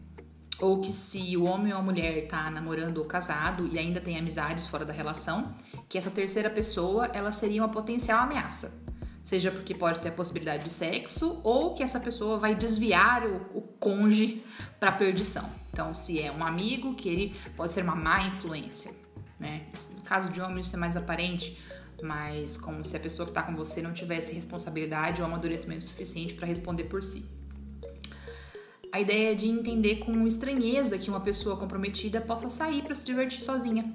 ou 0.59 0.79
que 0.79 0.93
se 0.93 1.35
o 1.35 1.43
homem 1.43 1.73
ou 1.73 1.79
a 1.79 1.81
mulher 1.81 2.17
está 2.17 2.49
namorando 2.49 2.97
ou 2.99 3.05
casado 3.05 3.67
e 3.71 3.77
ainda 3.77 3.99
tem 3.99 4.17
amizades 4.17 4.67
fora 4.67 4.85
da 4.85 4.93
relação, 4.93 5.53
que 5.89 5.97
essa 5.97 6.09
terceira 6.09 6.49
pessoa 6.49 7.07
ela 7.07 7.31
seria 7.31 7.61
uma 7.61 7.69
potencial 7.69 8.23
ameaça. 8.23 8.83
Seja 9.21 9.51
porque 9.51 9.73
pode 9.73 9.99
ter 9.99 10.09
a 10.09 10.11
possibilidade 10.11 10.65
de 10.65 10.71
sexo 10.71 11.41
ou 11.43 11.73
que 11.73 11.81
essa 11.81 11.99
pessoa 11.99 12.37
vai 12.37 12.53
desviar 12.53 13.25
o, 13.25 13.57
o 13.57 13.61
conge 13.61 14.43
para 14.79 14.91
perdição. 14.91 15.49
Então, 15.71 15.93
se 15.93 16.21
é 16.21 16.31
um 16.31 16.45
amigo, 16.45 16.93
que 16.93 17.09
ele 17.09 17.35
pode 17.57 17.73
ser 17.73 17.83
uma 17.83 17.95
má 17.95 18.21
influência. 18.27 18.93
Né? 19.39 19.65
No 19.95 20.03
caso 20.03 20.31
de 20.31 20.39
homem, 20.39 20.61
isso 20.61 20.75
é 20.75 20.79
mais 20.79 20.95
aparente, 20.95 21.59
mas 22.01 22.55
como 22.55 22.85
se 22.85 22.95
a 22.95 22.99
pessoa 22.99 23.25
que 23.25 23.31
está 23.31 23.41
com 23.41 23.55
você 23.55 23.81
não 23.81 23.93
tivesse 23.93 24.33
responsabilidade 24.33 25.21
ou 25.21 25.27
amadurecimento 25.27 25.83
suficiente 25.83 26.35
para 26.35 26.45
responder 26.45 26.85
por 26.85 27.03
si 27.03 27.25
a 28.95 28.99
ideia 29.01 29.35
de 29.35 29.49
entender 29.49 29.97
com 29.97 30.25
estranheza 30.25 30.97
que 30.97 31.09
uma 31.09 31.19
pessoa 31.19 31.57
comprometida 31.57 32.21
possa 32.21 32.49
sair 32.49 32.81
para 32.81 32.95
se 32.95 33.03
divertir 33.03 33.41
sozinha. 33.41 33.93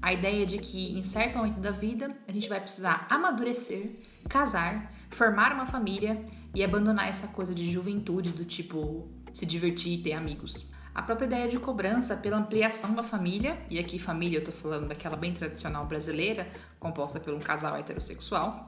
A 0.00 0.14
ideia 0.14 0.46
de 0.46 0.56
que 0.56 0.98
em 0.98 1.02
certo 1.02 1.36
momento 1.36 1.60
da 1.60 1.70
vida 1.70 2.16
a 2.26 2.32
gente 2.32 2.48
vai 2.48 2.58
precisar 2.58 3.06
amadurecer, 3.10 3.96
casar, 4.30 4.94
formar 5.10 5.52
uma 5.52 5.66
família 5.66 6.24
e 6.54 6.64
abandonar 6.64 7.06
essa 7.06 7.26
coisa 7.28 7.54
de 7.54 7.70
juventude 7.70 8.30
do 8.30 8.42
tipo 8.42 9.10
se 9.30 9.44
divertir 9.44 9.98
e 9.98 10.02
ter 10.02 10.14
amigos. 10.14 10.64
A 10.94 11.02
própria 11.02 11.26
ideia 11.26 11.46
de 11.46 11.58
cobrança 11.58 12.16
pela 12.16 12.38
ampliação 12.38 12.94
da 12.94 13.02
família, 13.02 13.60
e 13.68 13.78
aqui 13.78 13.98
família 13.98 14.38
eu 14.38 14.44
tô 14.44 14.52
falando 14.52 14.88
daquela 14.88 15.16
bem 15.16 15.34
tradicional 15.34 15.84
brasileira, 15.84 16.48
composta 16.78 17.20
por 17.20 17.34
um 17.34 17.40
casal 17.40 17.76
heterossexual, 17.76 18.66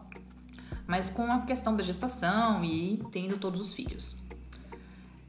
mas 0.87 1.09
com 1.09 1.33
a 1.33 1.47
questão 1.47 1.75
da 1.75 1.83
gestação 1.83 2.63
e 2.63 3.03
tendo 3.11 3.39
todos 3.39 3.59
os 3.59 3.73
filhos. 3.73 4.22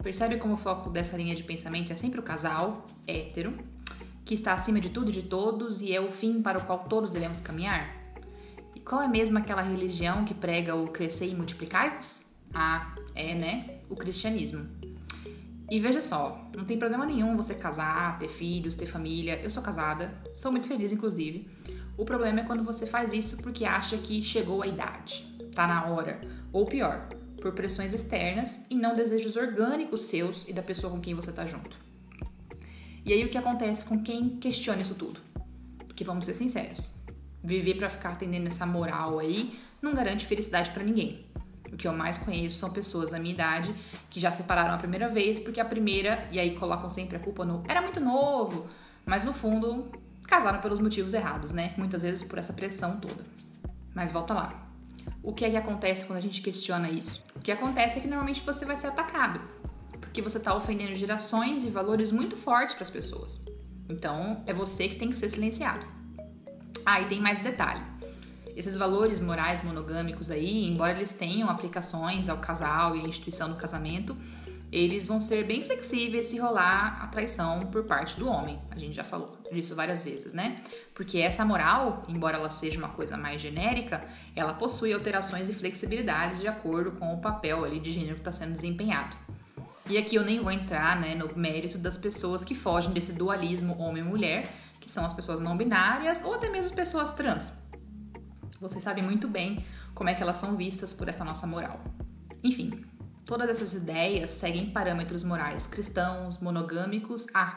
Percebe 0.04 0.36
como 0.36 0.56
o 0.56 0.58
foco 0.58 0.90
dessa 0.90 1.16
linha 1.16 1.34
de 1.34 1.44
pensamento 1.44 1.94
é 1.94 1.96
sempre 1.96 2.20
o 2.20 2.24
casal 2.24 2.86
hétero, 3.08 3.58
que 4.26 4.34
está 4.34 4.54
acima 4.54 4.82
de 4.82 4.90
tudo 4.90 5.10
e 5.10 5.14
de 5.14 5.22
todos 5.22 5.82
e 5.82 5.96
é 5.96 6.02
o 6.02 6.12
fim 6.12 6.42
para 6.42 6.60
o 6.60 6.66
qual 6.66 6.80
todos 6.80 7.10
devemos 7.10 7.40
caminhar? 7.40 7.90
E 8.76 8.82
qual 8.82 9.02
é 9.02 9.08
mesmo 9.08 9.38
aquela 9.38 9.62
religião 9.62 10.26
que 10.26 10.34
prega 10.34 10.76
o 10.76 10.90
crescer 10.90 11.30
e 11.30 11.36
multiplicar-vos? 11.36 12.22
Ah, 12.54 12.94
é, 13.16 13.34
né? 13.34 13.80
O 13.90 13.96
cristianismo. 13.96 14.68
E 15.72 15.80
veja 15.80 16.02
só, 16.02 16.50
não 16.54 16.66
tem 16.66 16.78
problema 16.78 17.06
nenhum 17.06 17.38
você 17.38 17.56
casar, 17.56 18.18
ter 18.18 18.28
filhos, 18.28 18.76
ter 18.76 18.86
família. 18.86 19.40
Eu 19.42 19.50
sou 19.50 19.64
casada, 19.64 20.14
sou 20.36 20.52
muito 20.52 20.68
feliz, 20.68 20.92
inclusive. 20.92 21.48
O 21.98 22.04
problema 22.04 22.42
é 22.42 22.44
quando 22.44 22.64
você 22.64 22.86
faz 22.86 23.14
isso 23.14 23.38
porque 23.42 23.64
acha 23.64 23.98
que 23.98 24.22
chegou 24.22 24.62
a 24.62 24.68
idade, 24.68 25.24
tá 25.56 25.66
na 25.66 25.86
hora. 25.86 26.20
Ou 26.52 26.66
pior, 26.66 27.08
por 27.44 27.52
pressões 27.52 27.94
externas 27.94 28.66
e 28.70 28.76
não 28.76 28.96
desejos 28.96 29.36
orgânicos 29.36 30.04
seus 30.04 30.48
e 30.48 30.54
da 30.54 30.64
pessoa 30.64 30.94
com 30.94 31.02
quem 31.02 31.14
você 31.14 31.30
tá 31.30 31.46
junto. 31.46 31.78
E 33.06 33.12
aí 33.12 33.26
o 33.26 33.30
que 33.30 33.38
acontece 33.38 33.86
com 33.86 34.02
quem 34.02 34.38
questiona 34.38 34.82
isso 34.82 34.96
tudo? 34.96 35.20
Porque 35.80 36.06
vamos 36.06 36.24
ser 36.24 36.36
sinceros, 36.36 36.94
viver 37.44 37.76
para 37.76 37.90
ficar 37.90 38.14
atendendo 38.14 38.48
essa 38.48 38.66
moral 38.66 39.20
aí 39.20 39.60
não 39.82 39.94
garante 39.94 40.26
felicidade 40.26 40.70
para 40.70 40.84
ninguém. 40.84 41.20
O 41.70 41.76
que 41.76 41.86
eu 41.86 41.92
mais 41.92 42.16
conheço 42.18 42.56
são 42.56 42.72
pessoas 42.72 43.10
da 43.10 43.20
minha 43.20 43.34
idade 43.34 43.76
que 44.10 44.22
já 44.22 44.32
separaram 44.32 44.74
a 44.74 44.78
primeira 44.78 45.10
vez 45.10 45.38
porque 45.38 45.60
a 45.60 45.66
primeira, 45.66 46.26
e 46.32 46.40
aí 46.40 46.56
colocam 46.56 46.90
sempre 46.90 47.18
a 47.18 47.20
culpa 47.20 47.44
no 47.44 47.62
era 47.68 47.82
muito 47.82 48.00
novo, 48.00 48.70
mas 49.06 49.26
no 49.26 49.34
fundo 49.34 49.92
casaram 50.26 50.62
pelos 50.62 50.80
motivos 50.80 51.14
errados, 51.14 51.52
né? 51.52 51.74
Muitas 51.78 52.04
vezes 52.04 52.24
por 52.24 52.40
essa 52.40 52.54
pressão 52.54 53.02
toda. 53.02 53.22
Mas 53.94 54.12
volta 54.12 54.34
lá. 54.34 54.63
O 55.24 55.32
que 55.32 55.46
é 55.46 55.50
que 55.50 55.56
acontece 55.56 56.06
quando 56.06 56.20
a 56.20 56.22
gente 56.22 56.42
questiona 56.42 56.90
isso? 56.90 57.24
O 57.34 57.40
que 57.40 57.50
acontece 57.50 57.98
é 57.98 58.02
que 58.02 58.08
normalmente 58.08 58.42
você 58.42 58.66
vai 58.66 58.76
ser 58.76 58.88
atacado, 58.88 59.40
porque 60.02 60.22
você 60.22 60.38
está 60.38 60.54
ofendendo 60.54 60.94
gerações 60.94 61.64
e 61.64 61.70
valores 61.70 62.12
muito 62.12 62.36
fortes 62.36 62.76
para 62.76 62.84
as 62.84 62.90
pessoas. 62.90 63.46
Então, 63.88 64.44
é 64.46 64.54
você 64.54 64.90
que 64.90 64.96
tem 64.96 65.10
que 65.10 65.18
ser 65.18 65.30
silenciado. 65.30 65.86
Ah, 66.86 67.00
e 67.00 67.06
tem 67.06 67.22
mais 67.22 67.42
detalhe. 67.42 67.82
Esses 68.54 68.76
valores 68.76 69.22
morais 69.22 69.64
monogâmicos 69.64 70.30
aí, 70.30 70.68
embora 70.68 70.92
eles 70.92 71.14
tenham 71.14 71.50
aplicações 71.50 72.28
ao 72.28 72.40
casal 72.40 72.94
e 72.98 73.00
à 73.00 73.08
instituição 73.08 73.50
do 73.50 73.56
casamento, 73.56 74.18
eles 74.74 75.06
vão 75.06 75.22
ser 75.22 75.44
bem 75.44 75.64
flexíveis 75.64 76.26
se 76.26 76.40
rolar 76.40 76.98
a 77.04 77.06
traição 77.06 77.68
por 77.68 77.84
parte 77.84 78.20
do 78.20 78.28
homem. 78.28 78.60
A 78.72 78.80
gente 78.80 78.96
já 78.96 79.04
falou 79.04 79.38
disso 79.52 79.76
várias 79.76 80.02
vezes, 80.02 80.34
né? 80.34 80.64
Porque 80.96 81.20
essa 81.20 81.46
moral, 81.46 82.04
embora 82.08 82.38
ela 82.38 82.50
seja 82.50 82.80
uma 82.80 82.90
coisa 82.90 83.16
mais 83.16 83.40
genérica, 83.40 84.04
ela 84.36 84.52
possui 84.56 84.92
alterações 84.92 85.48
e 85.48 85.54
flexibilidades 85.54 86.42
de 86.42 86.48
acordo 86.48 86.94
com 86.94 87.14
o 87.14 87.22
papel 87.22 87.64
ali 87.64 87.80
de 87.80 87.92
gênero 87.92 88.16
que 88.16 88.22
está 88.22 88.32
sendo 88.32 88.54
desempenhado. 88.54 89.16
E 89.88 89.96
aqui 89.96 90.16
eu 90.16 90.26
nem 90.26 90.40
vou 90.40 90.52
entrar 90.52 91.00
né, 91.00 91.14
no 91.14 91.30
mérito 91.38 91.78
das 91.78 91.96
pessoas 91.96 92.44
que 92.44 92.56
fogem 92.56 92.92
desse 92.94 93.14
dualismo 93.14 93.80
homem-mulher, 93.80 94.52
que 94.80 94.90
são 94.90 95.06
as 95.06 95.14
pessoas 95.14 95.40
não 95.40 95.56
binárias 95.56 96.24
ou 96.24 96.34
até 96.34 96.50
mesmo 96.50 96.76
pessoas 96.76 97.14
trans. 97.14 97.62
Vocês 98.60 98.84
sabem 98.84 99.04
muito 99.04 99.28
bem 99.28 99.64
como 99.94 100.10
é 100.10 100.16
que 100.16 100.24
elas 100.24 100.38
são 100.38 100.58
vistas 100.58 100.94
por 100.94 101.08
essa 101.08 101.24
nossa 101.24 101.46
moral. 101.46 101.80
Enfim, 102.44 102.84
Todas 103.26 103.50
essas 103.50 103.74
ideias 103.74 104.32
seguem 104.32 104.70
parâmetros 104.70 105.24
morais 105.24 105.66
cristãos, 105.66 106.40
monogâmicos 106.40 107.28
ah, 107.34 107.56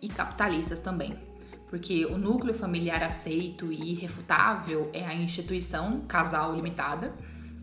e 0.00 0.08
capitalistas 0.08 0.78
também. 0.78 1.18
Porque 1.68 2.06
o 2.06 2.16
núcleo 2.16 2.54
familiar 2.54 3.02
aceito 3.02 3.70
e 3.72 3.92
irrefutável 3.92 4.90
é 4.94 5.04
a 5.04 5.14
instituição 5.14 6.00
casal 6.02 6.54
limitada, 6.54 7.12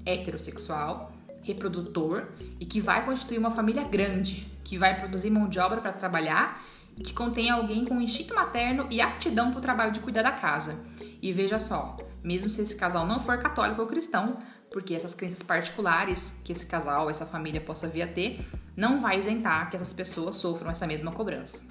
heterossexual, 0.05 1.13
reprodutor 1.41 2.27
e 2.59 2.65
que 2.65 2.81
vai 2.81 3.05
constituir 3.05 3.37
uma 3.37 3.51
família 3.51 3.83
grande, 3.83 4.51
que 4.63 4.77
vai 4.77 4.99
produzir 4.99 5.29
mão 5.29 5.47
de 5.47 5.59
obra 5.59 5.79
para 5.79 5.93
trabalhar 5.93 6.61
e 6.97 7.03
que 7.03 7.13
contém 7.13 7.49
alguém 7.49 7.85
com 7.85 8.01
instinto 8.01 8.35
materno 8.35 8.87
e 8.91 8.99
aptidão 8.99 9.51
para 9.51 9.59
o 9.59 9.61
trabalho 9.61 9.91
de 9.91 9.99
cuidar 9.99 10.23
da 10.23 10.31
casa. 10.31 10.83
E 11.21 11.31
veja 11.31 11.59
só, 11.59 11.97
mesmo 12.23 12.49
se 12.49 12.61
esse 12.61 12.75
casal 12.75 13.05
não 13.05 13.19
for 13.19 13.37
católico 13.37 13.81
ou 13.81 13.87
cristão, 13.87 14.37
porque 14.75 14.93
essas 14.93 15.13
crenças 15.13 15.41
particulares 15.41 16.35
que 16.43 16.51
esse 16.51 16.65
casal, 16.65 17.09
essa 17.09 17.25
família 17.25 17.61
possa 17.61 17.87
vir 17.87 18.01
a 18.01 18.07
ter, 18.07 18.45
não 18.75 18.99
vai 18.99 19.17
isentar 19.17 19.69
que 19.69 19.77
essas 19.77 19.93
pessoas 19.93 20.35
sofram 20.35 20.69
essa 20.69 20.85
mesma 20.85 21.13
cobrança. 21.13 21.61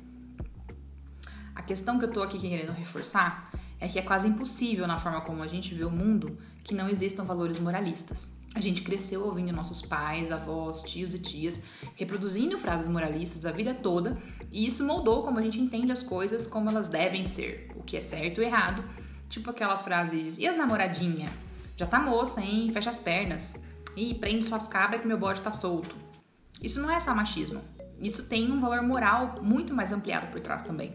A 1.55 1.61
questão 1.61 1.99
que 1.99 2.07
eu 2.07 2.11
tô 2.11 2.23
aqui 2.23 2.39
querendo 2.39 2.73
reforçar 2.73 3.53
é 3.79 3.89
que 3.89 3.99
é 3.99 4.03
quase 4.03 4.27
impossível 4.27 4.87
na 4.87 4.97
forma 4.97 5.21
como 5.21 5.43
a 5.43 5.47
gente 5.47 5.75
vê 5.75 5.85
o 5.85 5.91
mundo 5.91 6.35
que 6.65 6.75
não 6.75 6.89
existam 6.89 7.25
valores 7.25 7.59
moralistas. 7.59 8.39
A 8.55 8.61
gente 8.63 8.81
cresceu 8.81 9.23
ouvindo 9.23 9.53
nossos 9.53 9.83
pais, 9.83 10.33
avós, 10.33 10.81
tios 10.85 11.13
e 11.13 11.19
tias 11.19 11.63
reproduzindo 11.97 12.57
frases 12.57 12.89
moralistas 12.89 13.45
a 13.45 13.53
vida 13.53 13.75
toda, 13.75 14.17
e 14.51 14.67
isso 14.67 14.83
moldou 14.83 15.23
como 15.23 15.39
a 15.39 15.43
gente 15.43 15.61
entende 15.61 15.93
as 15.93 16.03
coisas 16.03 16.47
como 16.47 16.71
elas 16.71 16.89
devem 16.89 17.27
ser, 17.27 17.71
o 17.77 17.83
que 17.83 17.99
é 17.99 18.01
certo 18.01 18.41
e 18.41 18.47
errado, 18.47 18.83
tipo 19.29 19.51
aquelas 19.51 19.83
frases: 19.83 20.39
"E 20.39 20.47
as 20.47 20.57
namoradinha?" 20.57 21.44
Já 21.77 21.87
tá 21.87 21.99
moça, 21.99 22.41
hein? 22.41 22.71
Fecha 22.73 22.91
as 22.91 22.99
pernas. 22.99 23.63
E 23.97 24.15
prende 24.15 24.45
suas 24.45 24.67
cabras 24.67 25.01
que 25.01 25.07
meu 25.07 25.19
bode 25.19 25.41
tá 25.41 25.53
solto. 25.53 25.95
Isso 26.63 26.81
não 26.81 26.91
é 26.91 27.01
só 27.01 27.15
machismo. 27.15 27.61
Isso 28.01 28.25
tem 28.29 28.51
um 28.51 28.61
valor 28.61 28.83
moral 28.83 29.37
muito 29.43 29.75
mais 29.75 29.93
ampliado 29.93 30.29
por 30.29 30.41
trás 30.41 30.63
também. 30.63 30.93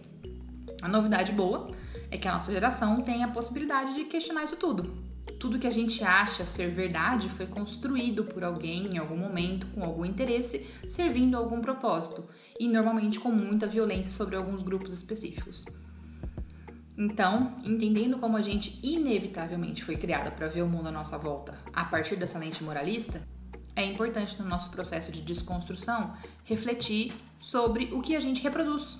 A 0.82 0.88
novidade 0.88 1.32
boa 1.32 1.72
é 2.12 2.18
que 2.18 2.28
a 2.28 2.34
nossa 2.34 2.52
geração 2.52 3.02
tem 3.02 3.24
a 3.24 3.28
possibilidade 3.28 3.94
de 3.94 4.06
questionar 4.06 4.44
isso 4.44 4.56
tudo. 4.56 5.10
Tudo 5.40 5.60
que 5.60 5.68
a 5.68 5.72
gente 5.72 6.04
acha 6.04 6.46
ser 6.46 6.70
verdade 6.72 7.30
foi 7.30 7.46
construído 7.46 8.24
por 8.26 8.44
alguém 8.44 8.90
em 8.94 8.98
algum 8.98 9.18
momento, 9.18 9.68
com 9.68 9.84
algum 9.84 10.04
interesse, 10.04 10.68
servindo 10.88 11.36
a 11.36 11.40
algum 11.40 11.62
propósito, 11.62 12.26
e 12.60 12.68
normalmente 12.68 13.20
com 13.20 13.32
muita 13.32 13.68
violência 13.68 14.12
sobre 14.12 14.36
alguns 14.36 14.62
grupos 14.62 14.94
específicos. 14.94 15.66
Então, 17.00 17.58
entendendo 17.64 18.18
como 18.18 18.36
a 18.36 18.42
gente 18.42 18.78
inevitavelmente 18.84 19.86
foi 19.86 19.96
criada 19.96 20.32
para 20.32 20.50
ver 20.50 20.64
o 20.64 20.68
mundo 20.68 20.90
à 20.90 20.92
nossa 20.92 21.18
volta 21.18 21.58
a 21.72 21.86
partir 21.86 22.18
dessa 22.18 22.38
lente 22.38 22.62
moralista, 22.62 23.22
é 23.74 23.86
importante 23.86 24.38
no 24.38 24.46
nosso 24.46 24.70
processo 24.72 25.10
de 25.10 25.22
desconstrução 25.22 26.14
refletir 26.44 27.14
sobre 27.40 27.86
o 27.94 28.02
que 28.02 28.18
a 28.18 28.20
gente 28.20 28.44
reproduz. 28.44 29.00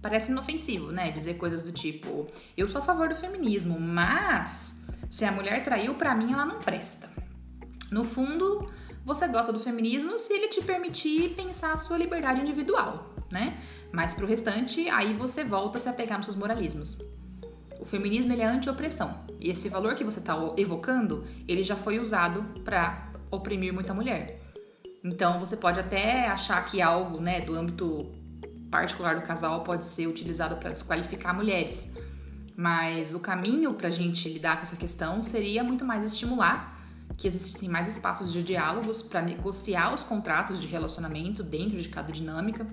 Parece 0.00 0.32
inofensivo, 0.32 0.90
né? 0.90 1.10
Dizer 1.10 1.34
coisas 1.34 1.60
do 1.60 1.72
tipo: 1.72 2.26
eu 2.56 2.70
sou 2.70 2.80
a 2.80 2.84
favor 2.84 3.10
do 3.10 3.14
feminismo, 3.14 3.78
mas 3.78 4.82
se 5.10 5.26
a 5.26 5.30
mulher 5.30 5.62
traiu, 5.62 5.94
para 5.94 6.14
mim 6.14 6.32
ela 6.32 6.46
não 6.46 6.60
presta. 6.60 7.10
No 7.92 8.06
fundo, 8.06 8.72
você 9.04 9.28
gosta 9.28 9.52
do 9.52 9.60
feminismo 9.60 10.18
se 10.18 10.32
ele 10.32 10.48
te 10.48 10.62
permitir 10.62 11.34
pensar 11.34 11.74
a 11.74 11.78
sua 11.78 11.98
liberdade 11.98 12.40
individual, 12.40 13.02
né? 13.30 13.58
Mas 13.92 14.14
pro 14.14 14.26
restante, 14.26 14.88
aí 14.88 15.12
você 15.12 15.44
volta 15.44 15.76
a 15.76 15.80
se 15.82 15.88
apegar 15.90 16.16
nos 16.16 16.28
seus 16.28 16.36
moralismos. 16.38 16.96
O 17.80 17.84
feminismo 17.84 18.32
ele 18.32 18.42
é 18.42 18.46
anti-opressão. 18.46 19.24
E 19.40 19.50
esse 19.50 19.68
valor 19.68 19.94
que 19.94 20.04
você 20.04 20.18
está 20.18 20.36
evocando, 20.56 21.24
ele 21.46 21.62
já 21.62 21.76
foi 21.76 21.98
usado 21.98 22.42
para 22.64 23.10
oprimir 23.30 23.72
muita 23.72 23.92
mulher. 23.92 24.40
Então 25.04 25.38
você 25.38 25.56
pode 25.56 25.78
até 25.78 26.26
achar 26.28 26.64
que 26.64 26.82
algo, 26.82 27.20
né, 27.20 27.40
do 27.40 27.54
âmbito 27.54 28.12
particular 28.70 29.14
do 29.14 29.22
casal 29.22 29.62
pode 29.62 29.84
ser 29.84 30.06
utilizado 30.06 30.56
para 30.56 30.70
desqualificar 30.70 31.34
mulheres. 31.34 31.92
Mas 32.56 33.14
o 33.14 33.20
caminho 33.20 33.74
para 33.74 33.88
a 33.88 33.90
gente 33.90 34.28
lidar 34.28 34.56
com 34.56 34.62
essa 34.62 34.76
questão 34.76 35.22
seria 35.22 35.62
muito 35.62 35.84
mais 35.84 36.04
estimular 36.12 36.74
que 37.16 37.28
existissem 37.28 37.68
mais 37.68 37.88
espaços 37.88 38.32
de 38.32 38.42
diálogos 38.42 39.00
para 39.00 39.22
negociar 39.22 39.94
os 39.94 40.02
contratos 40.02 40.60
de 40.60 40.66
relacionamento 40.66 41.42
dentro 41.42 41.80
de 41.80 41.88
cada 41.88 42.12
dinâmica 42.12 42.66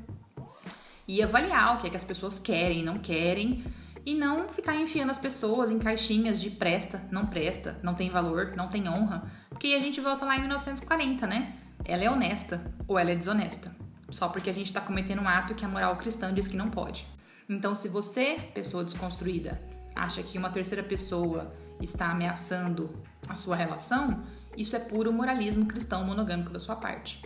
e 1.08 1.22
avaliar 1.22 1.76
o 1.76 1.78
que 1.80 1.88
é 1.88 1.90
que 1.90 1.98
as 1.98 2.04
pessoas 2.04 2.40
querem 2.40 2.80
e 2.80 2.84
não 2.84 2.98
querem 2.98 3.64
e 4.06 4.14
não 4.14 4.50
ficar 4.50 4.76
enfiando 4.76 5.12
as 5.12 5.18
pessoas 5.18 5.72
em 5.72 5.80
caixinhas 5.80 6.42
de 6.42 6.52
presta, 6.52 7.02
não 7.12 7.26
presta, 7.26 7.78
não 7.84 7.96
tem 7.96 8.10
valor, 8.10 8.54
não 8.56 8.68
tem 8.68 8.88
honra, 8.88 9.24
porque 9.50 9.68
a 9.74 9.80
gente 9.80 10.02
volta 10.02 10.26
lá 10.26 10.36
em 10.36 10.42
1940, 10.42 11.26
né? 11.26 11.56
Ela 11.86 12.04
é 12.04 12.10
honesta 12.10 12.74
ou 12.88 13.00
ela 13.00 13.12
é 13.12 13.16
desonesta, 13.16 13.74
só 14.10 14.28
porque 14.28 14.50
a 14.50 14.54
gente 14.54 14.68
está 14.68 14.82
cometendo 14.82 15.22
um 15.22 15.28
ato 15.28 15.56
que 15.56 15.66
a 15.66 15.68
moral 15.68 15.96
cristã 15.96 16.34
diz 16.34 16.48
que 16.48 16.58
não 16.58 16.70
pode. 16.70 17.06
Então, 17.48 17.76
se 17.76 17.88
você, 17.88 18.40
pessoa 18.54 18.84
desconstruída, 18.84 19.58
acha 19.96 20.22
que 20.24 20.38
uma 20.38 20.50
terceira 20.50 20.84
pessoa 20.84 21.50
está 21.82 22.10
ameaçando 22.10 22.90
a 23.28 23.36
sua 23.36 23.56
relação, 23.56 24.22
isso 24.58 24.76
é 24.76 24.80
puro 24.80 25.12
moralismo 25.12 25.66
cristão 25.66 26.06
monogâmico 26.06 26.52
da 26.52 26.60
sua 26.60 26.76
parte. 26.76 27.22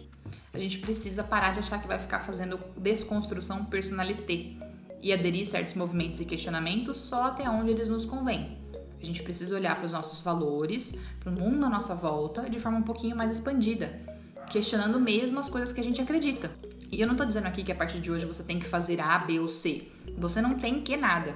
A 0.54 0.60
gente 0.60 0.80
precisa 0.80 1.24
parar 1.24 1.52
de 1.52 1.60
achar 1.60 1.80
que 1.80 1.88
vai 1.88 2.00
ficar 2.00 2.20
fazendo 2.20 2.60
desconstrução 2.78 3.66
personalité 3.66 4.56
e 5.02 5.14
aderir 5.14 5.46
certos 5.46 5.74
movimentos 5.74 6.20
e 6.20 6.26
questionamentos 6.26 6.98
só 6.98 7.26
até 7.26 7.50
onde 7.50 7.72
eles 7.72 7.90
nos 7.90 8.06
convêm. 8.06 8.58
A 9.02 9.06
gente 9.06 9.22
precisa 9.24 9.56
olhar 9.56 9.76
para 9.76 9.86
os 9.86 9.94
nossos 9.94 10.22
valores, 10.22 10.98
para 11.20 11.32
o 11.32 11.34
mundo 11.34 11.66
à 11.66 11.70
nossa 11.70 11.96
volta 11.96 12.50
de 12.50 12.60
forma 12.60 12.80
um 12.80 12.84
pouquinho 12.84 13.16
mais 13.16 13.32
expandida, 13.32 14.02
questionando 14.50 15.00
mesmo 15.00 15.40
as 15.40 15.50
coisas 15.50 15.72
que 15.72 15.80
a 15.80 15.84
gente 15.84 16.02
acredita. 16.02 16.50
E 16.92 17.02
eu 17.02 17.06
não 17.06 17.14
estou 17.14 17.28
dizendo 17.28 17.48
aqui 17.48 17.64
que 17.64 17.72
a 17.72 17.76
partir 17.76 18.00
de 18.00 18.12
hoje 18.12 18.26
você 18.26 18.44
tem 18.44 18.60
que 18.60 18.66
fazer 18.66 19.00
A, 19.02 19.20
B 19.20 19.40
ou 19.40 19.48
C. 19.48 19.88
Você 20.18 20.42
não 20.42 20.56
tem 20.56 20.82
que 20.82 20.96
nada. 20.96 21.36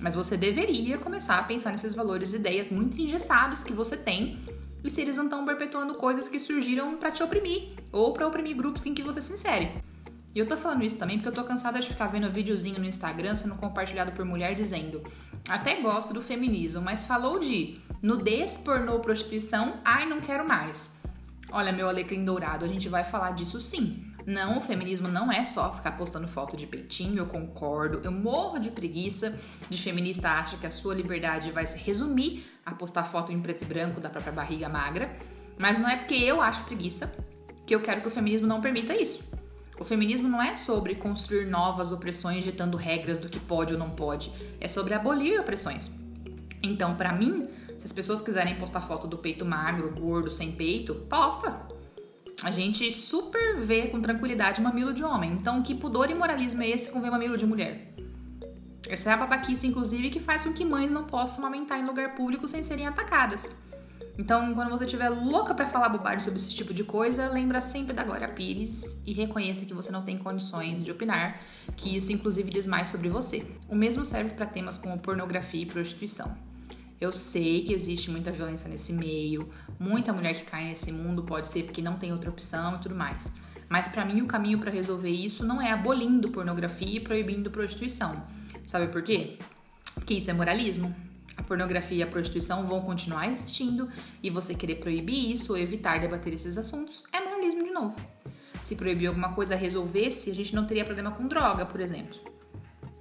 Mas 0.00 0.14
você 0.14 0.36
deveria 0.36 0.96
começar 0.96 1.38
a 1.38 1.42
pensar 1.42 1.70
nesses 1.70 1.94
valores 1.94 2.32
e 2.32 2.36
ideias 2.36 2.70
muito 2.70 3.00
engessados 3.00 3.62
que 3.62 3.72
você 3.72 3.96
tem 3.96 4.38
e 4.82 4.90
se 4.90 5.00
eles 5.00 5.16
não 5.16 5.24
estão 5.24 5.44
perpetuando 5.44 5.94
coisas 5.94 6.28
que 6.28 6.38
surgiram 6.38 6.96
para 6.96 7.10
te 7.10 7.22
oprimir 7.22 7.70
ou 7.92 8.12
para 8.12 8.26
oprimir 8.26 8.56
grupos 8.56 8.84
em 8.86 8.94
que 8.94 9.02
você 9.02 9.20
se 9.20 9.32
insere. 9.32 9.70
E 10.34 10.38
eu 10.38 10.48
tô 10.48 10.56
falando 10.56 10.82
isso 10.82 10.98
também 10.98 11.18
porque 11.18 11.28
eu 11.28 11.32
tô 11.32 11.44
cansada 11.44 11.78
de 11.78 11.88
ficar 11.88 12.06
vendo 12.06 12.30
videozinho 12.30 12.78
no 12.78 12.86
Instagram 12.86 13.34
sendo 13.34 13.54
compartilhado 13.56 14.12
por 14.12 14.24
mulher 14.24 14.54
dizendo: 14.54 15.02
até 15.48 15.80
gosto 15.80 16.14
do 16.14 16.22
feminismo, 16.22 16.80
mas 16.80 17.04
falou 17.04 17.38
de 17.38 17.76
nudez, 18.02 18.56
pornô, 18.56 18.98
prostituição, 19.00 19.74
ai, 19.84 20.06
não 20.06 20.20
quero 20.20 20.48
mais. 20.48 21.00
Olha, 21.50 21.70
meu 21.70 21.86
alecrim 21.86 22.24
dourado, 22.24 22.64
a 22.64 22.68
gente 22.68 22.88
vai 22.88 23.04
falar 23.04 23.32
disso 23.32 23.60
sim. 23.60 24.02
Não, 24.24 24.58
o 24.58 24.60
feminismo 24.60 25.08
não 25.08 25.30
é 25.30 25.44
só 25.44 25.72
ficar 25.72 25.92
postando 25.92 26.28
foto 26.28 26.56
de 26.56 26.66
peitinho, 26.66 27.18
eu 27.18 27.26
concordo. 27.26 28.00
Eu 28.02 28.12
morro 28.12 28.58
de 28.58 28.70
preguiça 28.70 29.36
de 29.68 29.82
feminista 29.82 30.30
acha 30.30 30.56
que 30.56 30.66
a 30.66 30.70
sua 30.70 30.94
liberdade 30.94 31.50
vai 31.50 31.66
se 31.66 31.76
resumir 31.76 32.46
a 32.64 32.72
postar 32.72 33.04
foto 33.04 33.32
em 33.32 33.40
preto 33.40 33.62
e 33.62 33.66
branco 33.66 34.00
da 34.00 34.08
própria 34.08 34.32
barriga 34.32 34.68
magra. 34.68 35.14
Mas 35.58 35.78
não 35.78 35.88
é 35.88 35.96
porque 35.96 36.14
eu 36.14 36.40
acho 36.40 36.64
preguiça 36.64 37.12
que 37.66 37.74
eu 37.74 37.80
quero 37.80 38.00
que 38.00 38.08
o 38.08 38.10
feminismo 38.10 38.46
não 38.46 38.60
permita 38.60 38.94
isso. 38.94 39.22
O 39.82 39.84
feminismo 39.84 40.28
não 40.28 40.40
é 40.40 40.54
sobre 40.54 40.94
construir 40.94 41.46
novas 41.46 41.90
opressões 41.90 42.44
ditando 42.44 42.76
regras 42.76 43.18
do 43.18 43.28
que 43.28 43.40
pode 43.40 43.72
ou 43.72 43.78
não 43.80 43.90
pode, 43.90 44.32
é 44.60 44.68
sobre 44.68 44.94
abolir 44.94 45.40
opressões. 45.40 45.90
Então, 46.62 46.94
para 46.94 47.10
mim, 47.12 47.48
se 47.78 47.86
as 47.86 47.92
pessoas 47.92 48.20
quiserem 48.20 48.54
postar 48.60 48.82
foto 48.82 49.08
do 49.08 49.18
peito 49.18 49.44
magro, 49.44 49.90
gordo, 49.90 50.30
sem 50.30 50.52
peito, 50.52 50.94
posta. 51.10 51.66
A 52.44 52.52
gente 52.52 52.92
super 52.92 53.58
vê 53.58 53.88
com 53.88 54.00
tranquilidade 54.00 54.60
mamilo 54.60 54.94
de 54.94 55.02
homem. 55.02 55.32
Então, 55.32 55.60
que 55.64 55.74
pudor 55.74 56.08
e 56.08 56.14
moralismo 56.14 56.62
é 56.62 56.70
esse 56.70 56.92
com 56.92 57.00
ver 57.00 57.10
mamilo 57.10 57.36
de 57.36 57.44
mulher? 57.44 57.92
Essa 58.88 59.10
é 59.10 59.14
a 59.14 59.16
babaquice, 59.16 59.66
inclusive, 59.66 60.10
que 60.10 60.20
faz 60.20 60.44
com 60.44 60.52
que 60.52 60.64
mães 60.64 60.92
não 60.92 61.02
possam 61.02 61.40
amamentar 61.40 61.80
em 61.80 61.84
lugar 61.84 62.14
público 62.14 62.46
sem 62.46 62.62
serem 62.62 62.86
atacadas. 62.86 63.56
Então, 64.18 64.52
quando 64.54 64.68
você 64.68 64.84
estiver 64.84 65.08
louca 65.08 65.54
para 65.54 65.66
falar 65.66 65.88
bobagem 65.88 66.20
sobre 66.20 66.38
esse 66.38 66.54
tipo 66.54 66.74
de 66.74 66.84
coisa, 66.84 67.28
lembra 67.28 67.60
sempre 67.62 67.94
da 67.94 68.04
Glória 68.04 68.28
Pires 68.28 69.00
e 69.06 69.12
reconheça 69.12 69.64
que 69.64 69.72
você 69.72 69.90
não 69.90 70.02
tem 70.02 70.18
condições 70.18 70.84
de 70.84 70.90
opinar, 70.90 71.40
que 71.76 71.96
isso 71.96 72.12
inclusive 72.12 72.50
diz 72.50 72.66
mais 72.66 72.90
sobre 72.90 73.08
você. 73.08 73.46
O 73.68 73.74
mesmo 73.74 74.04
serve 74.04 74.34
para 74.34 74.44
temas 74.44 74.76
como 74.76 74.98
pornografia 74.98 75.62
e 75.62 75.66
prostituição. 75.66 76.36
Eu 77.00 77.12
sei 77.12 77.64
que 77.64 77.72
existe 77.72 78.10
muita 78.10 78.30
violência 78.30 78.68
nesse 78.68 78.92
meio, 78.92 79.50
muita 79.80 80.12
mulher 80.12 80.34
que 80.34 80.44
cai 80.44 80.64
nesse 80.64 80.92
mundo 80.92 81.22
pode 81.22 81.48
ser 81.48 81.64
porque 81.64 81.82
não 81.82 81.94
tem 81.94 82.12
outra 82.12 82.30
opção 82.30 82.76
e 82.76 82.78
tudo 82.78 82.94
mais. 82.94 83.34
Mas 83.68 83.88
para 83.88 84.04
mim 84.04 84.20
o 84.20 84.26
caminho 84.26 84.58
para 84.58 84.70
resolver 84.70 85.10
isso 85.10 85.44
não 85.44 85.60
é 85.60 85.72
abolindo 85.72 86.30
pornografia 86.30 86.98
e 86.98 87.00
proibindo 87.00 87.50
prostituição. 87.50 88.14
Sabe 88.66 88.88
por 88.88 89.02
quê? 89.02 89.38
Porque 89.94 90.14
isso 90.14 90.30
é 90.30 90.34
moralismo. 90.34 90.94
A 91.42 91.44
pornografia 91.44 91.98
e 91.98 92.02
a 92.04 92.06
prostituição 92.06 92.64
vão 92.64 92.80
continuar 92.80 93.28
existindo 93.28 93.88
e 94.22 94.30
você 94.30 94.54
querer 94.54 94.76
proibir 94.76 95.32
isso 95.32 95.52
ou 95.52 95.58
evitar 95.58 95.98
debater 95.98 96.32
esses 96.32 96.56
assuntos 96.56 97.02
é 97.12 97.20
moralismo 97.20 97.64
de 97.64 97.72
novo. 97.72 97.96
Se 98.62 98.76
proibir 98.76 99.08
alguma 99.08 99.34
coisa 99.34 99.56
resolvesse, 99.56 100.30
a 100.30 100.34
gente 100.34 100.54
não 100.54 100.64
teria 100.64 100.84
problema 100.84 101.10
com 101.10 101.26
droga, 101.26 101.66
por 101.66 101.80
exemplo. 101.80 102.16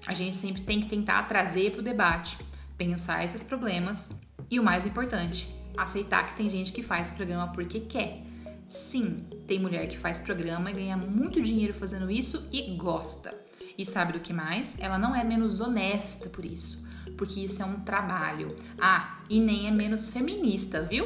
A 0.08 0.14
gente 0.14 0.36
sempre 0.36 0.64
tem 0.64 0.82
que 0.82 0.90
tentar 0.90 1.22
trazer 1.28 1.72
para 1.72 1.82
o 1.82 1.84
debate 1.84 2.36
pensar 2.76 3.24
esses 3.24 3.44
problemas 3.44 4.10
e 4.50 4.60
o 4.60 4.64
mais 4.64 4.88
importante, 4.88 5.48
aceitar 5.78 6.26
que 6.26 6.36
tem 6.36 6.50
gente 6.50 6.74
que 6.74 6.82
faz 6.82 7.12
programa 7.12 7.52
porque 7.52 7.82
quer. 7.82 8.24
Sim, 8.68 9.18
tem 9.46 9.60
mulher 9.60 9.88
que 9.88 10.00
faz 10.00 10.20
programa 10.20 10.72
e 10.72 10.74
ganha 10.74 10.98
muito 10.98 11.40
dinheiro 11.40 11.76
fazendo 11.76 12.10
isso 12.10 12.50
e 12.52 12.76
gosta. 12.76 13.38
E 13.78 13.86
sabe 13.86 14.14
do 14.14 14.20
que 14.20 14.34
mais? 14.34 14.80
Ela 14.80 14.98
não 14.98 15.16
é 15.16 15.24
menos 15.24 15.62
honesta 15.62 16.28
por 16.28 16.44
isso, 16.44 16.84
porque 17.22 17.42
isso 17.42 17.62
é 17.62 17.66
um 17.66 17.82
trabalho. 17.82 18.58
Ah, 18.80 19.20
e 19.30 19.40
nem 19.40 19.68
é 19.68 19.72
menos 19.72 20.10
feminista, 20.10 20.82
viu? 20.82 21.06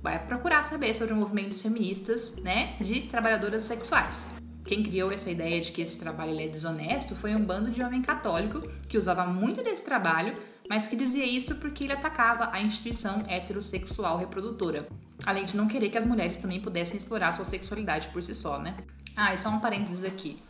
Vai 0.00 0.24
procurar 0.24 0.62
saber 0.62 0.94
sobre 0.94 1.12
movimentos 1.12 1.60
feministas, 1.60 2.36
né, 2.36 2.76
de 2.80 3.02
trabalhadoras 3.08 3.64
sexuais. 3.64 4.28
Quem 4.64 4.84
criou 4.84 5.10
essa 5.10 5.28
ideia 5.28 5.60
de 5.60 5.72
que 5.72 5.82
esse 5.82 5.98
trabalho 5.98 6.38
é 6.38 6.46
desonesto 6.46 7.16
foi 7.16 7.34
um 7.34 7.44
bando 7.44 7.72
de 7.72 7.82
homem 7.82 8.00
católico 8.00 8.60
que 8.88 8.96
usava 8.96 9.26
muito 9.26 9.60
desse 9.64 9.84
trabalho 9.84 10.36
mas 10.68 10.88
que 10.88 10.96
dizia 10.96 11.24
isso 11.24 11.56
porque 11.56 11.84
ele 11.84 11.92
atacava 11.92 12.50
a 12.52 12.60
instituição 12.60 13.22
heterossexual 13.28 14.16
reprodutora, 14.16 14.88
além 15.24 15.44
de 15.44 15.56
não 15.56 15.68
querer 15.68 15.90
que 15.90 15.98
as 15.98 16.04
mulheres 16.04 16.38
também 16.38 16.60
pudessem 16.60 16.96
explorar 16.96 17.30
sua 17.30 17.44
sexualidade 17.44 18.08
por 18.08 18.20
si 18.20 18.34
só, 18.34 18.58
né? 18.58 18.76
Ah, 19.14 19.32
e 19.32 19.38
só 19.38 19.48
um 19.48 19.60
parênteses 19.60 20.02
aqui. 20.02 20.42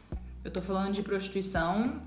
Eu 0.42 0.50
tô 0.50 0.62
falando 0.62 0.94
de 0.94 1.02
prostituição 1.02 1.98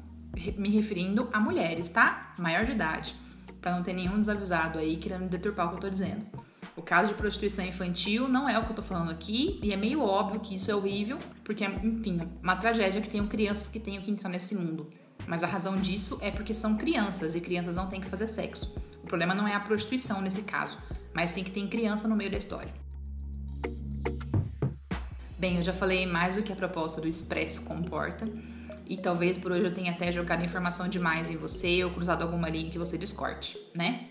me 0.58 0.70
referindo 0.70 1.28
a 1.34 1.40
mulheres, 1.40 1.90
tá? 1.90 2.32
Maior 2.38 2.66
de 2.66 2.72
idade, 2.72 3.16
para 3.60 3.76
não 3.76 3.84
ter 3.84 3.94
nenhum 3.94 4.18
desavisado 4.18 4.80
aí 4.80 4.98
querendo 4.98 5.30
deturpar 5.30 5.68
o 5.68 5.70
que 5.70 5.76
eu 5.76 5.82
tô 5.82 5.90
dizendo. 5.90 6.26
O 6.76 6.82
caso 6.82 7.10
de 7.10 7.16
prostituição 7.16 7.66
infantil 7.66 8.30
não 8.30 8.48
é 8.48 8.58
o 8.58 8.64
que 8.64 8.72
eu 8.72 8.76
tô 8.76 8.82
falando 8.82 9.12
aqui, 9.12 9.60
e 9.62 9.74
é 9.74 9.78
meio 9.78 10.02
óbvio 10.02 10.40
que 10.40 10.56
isso 10.56 10.72
é 10.72 10.76
horrível, 10.76 11.20
porque, 11.44 11.66
enfim, 11.66 12.18
uma 12.42 12.56
tragédia 12.56 13.02
que 13.02 13.10
tenham 13.10 13.28
crianças 13.28 13.68
que 13.68 13.80
tenham 13.80 14.02
que 14.02 14.10
entrar 14.10 14.30
nesse 14.30 14.56
mundo. 14.56 14.88
Mas 15.28 15.44
a 15.44 15.48
razão 15.48 15.78
disso 15.78 16.18
é 16.22 16.32
porque 16.32 16.54
são 16.54 16.78
crianças 16.78 17.36
e 17.36 17.42
crianças 17.42 17.76
não 17.76 17.88
têm 17.88 18.00
que 18.00 18.08
fazer 18.08 18.28
sexo. 18.28 18.74
O 19.04 19.08
problema 19.08 19.36
não 19.36 19.48
é 19.48 19.54
a 19.54 19.60
prostituição 19.60 20.22
nesse 20.22 20.44
caso, 20.44 20.78
mas 21.14 21.32
sim 21.32 21.44
que 21.44 21.52
tem 21.52 21.68
criança 21.68 22.08
no 22.08 22.16
meio 22.16 22.32
da 22.32 22.38
história. 22.38 22.74
Bem, 25.38 25.58
eu 25.58 25.64
já 25.64 25.74
falei 25.74 26.06
mais 26.06 26.36
do 26.36 26.44
que 26.44 26.52
a 26.52 26.56
proposta 26.56 27.00
do 27.00 27.08
Expresso 27.08 27.64
comporta. 27.64 28.28
E 28.90 28.98
talvez 28.98 29.38
por 29.38 29.52
hoje 29.52 29.66
eu 29.66 29.72
tenha 29.72 29.92
até 29.92 30.12
jogado 30.12 30.44
informação 30.44 30.88
demais 30.88 31.30
em 31.30 31.38
você 31.38 31.84
ou 31.84 31.92
cruzado 31.92 32.24
alguma 32.24 32.50
linha 32.50 32.72
que 32.72 32.80
você 32.80 32.98
discorde, 32.98 33.56
né? 33.76 34.10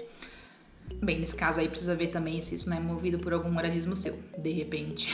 Bem, 1.02 1.18
nesse 1.18 1.34
caso 1.34 1.58
aí 1.58 1.68
precisa 1.68 1.96
ver 1.96 2.06
também 2.06 2.40
se 2.40 2.54
isso 2.54 2.70
não 2.70 2.76
é 2.76 2.80
movido 2.80 3.18
por 3.18 3.32
algum 3.32 3.50
moralismo 3.50 3.96
seu, 3.96 4.16
de 4.38 4.52
repente. 4.52 5.12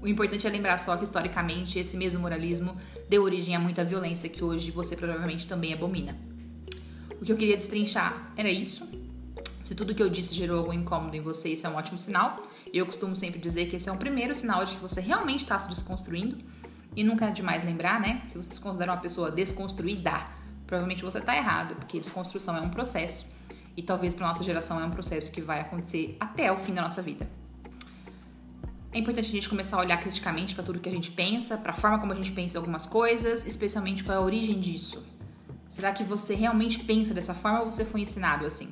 O 0.00 0.08
importante 0.08 0.46
é 0.46 0.50
lembrar 0.50 0.78
só 0.78 0.96
que 0.96 1.04
historicamente 1.04 1.78
esse 1.78 1.94
mesmo 1.94 2.22
moralismo 2.22 2.74
deu 3.06 3.22
origem 3.22 3.54
a 3.54 3.60
muita 3.60 3.84
violência 3.84 4.30
que 4.30 4.42
hoje 4.42 4.70
você 4.70 4.96
provavelmente 4.96 5.46
também 5.46 5.74
abomina. 5.74 6.16
O 7.20 7.24
que 7.24 7.30
eu 7.30 7.36
queria 7.36 7.56
destrinchar 7.56 8.32
era 8.34 8.50
isso. 8.50 8.88
Se 9.62 9.74
tudo 9.74 9.94
que 9.94 10.02
eu 10.02 10.08
disse 10.08 10.34
gerou 10.34 10.60
algum 10.60 10.72
incômodo 10.72 11.14
em 11.14 11.20
você, 11.20 11.50
isso 11.50 11.66
é 11.66 11.70
um 11.70 11.76
ótimo 11.76 12.00
sinal. 12.00 12.42
Eu 12.72 12.86
costumo 12.86 13.14
sempre 13.14 13.38
dizer 13.38 13.68
que 13.68 13.76
esse 13.76 13.90
é 13.90 13.92
um 13.92 13.98
primeiro 13.98 14.34
sinal 14.34 14.64
de 14.64 14.74
que 14.74 14.80
você 14.80 15.02
realmente 15.02 15.40
está 15.40 15.58
se 15.58 15.68
desconstruindo. 15.68 16.38
E 16.94 17.02
nunca 17.02 17.26
é 17.26 17.30
demais 17.30 17.64
lembrar, 17.64 18.00
né? 18.00 18.22
Se 18.26 18.36
você 18.36 18.50
se 18.50 18.60
considera 18.60 18.92
uma 18.92 19.00
pessoa 19.00 19.30
desconstruída, 19.30 20.26
provavelmente 20.66 21.02
você 21.02 21.18
está 21.18 21.36
errado, 21.36 21.74
porque 21.76 21.98
desconstrução 21.98 22.56
é 22.56 22.60
um 22.60 22.68
processo. 22.68 23.26
E 23.76 23.82
talvez 23.82 24.14
para 24.14 24.28
nossa 24.28 24.44
geração 24.44 24.78
é 24.80 24.84
um 24.84 24.90
processo 24.90 25.30
que 25.30 25.40
vai 25.40 25.60
acontecer 25.60 26.16
até 26.20 26.52
o 26.52 26.56
fim 26.56 26.74
da 26.74 26.82
nossa 26.82 27.00
vida. 27.00 27.26
É 28.92 28.98
importante 28.98 29.28
a 29.28 29.32
gente 29.32 29.48
começar 29.48 29.78
a 29.78 29.80
olhar 29.80 29.98
criticamente 29.98 30.54
para 30.54 30.62
tudo 30.62 30.78
que 30.78 30.88
a 30.88 30.92
gente 30.92 31.10
pensa, 31.10 31.56
para 31.56 31.72
a 31.72 31.74
forma 31.74 31.98
como 31.98 32.12
a 32.12 32.14
gente 32.14 32.32
pensa 32.32 32.58
algumas 32.58 32.84
coisas, 32.84 33.46
especialmente 33.46 34.04
qual 34.04 34.18
é 34.18 34.20
a 34.20 34.22
origem 34.22 34.60
disso. 34.60 35.02
Será 35.66 35.92
que 35.92 36.04
você 36.04 36.34
realmente 36.34 36.80
pensa 36.80 37.14
dessa 37.14 37.32
forma 37.32 37.60
ou 37.60 37.72
você 37.72 37.86
foi 37.86 38.02
ensinado 38.02 38.44
assim? 38.44 38.70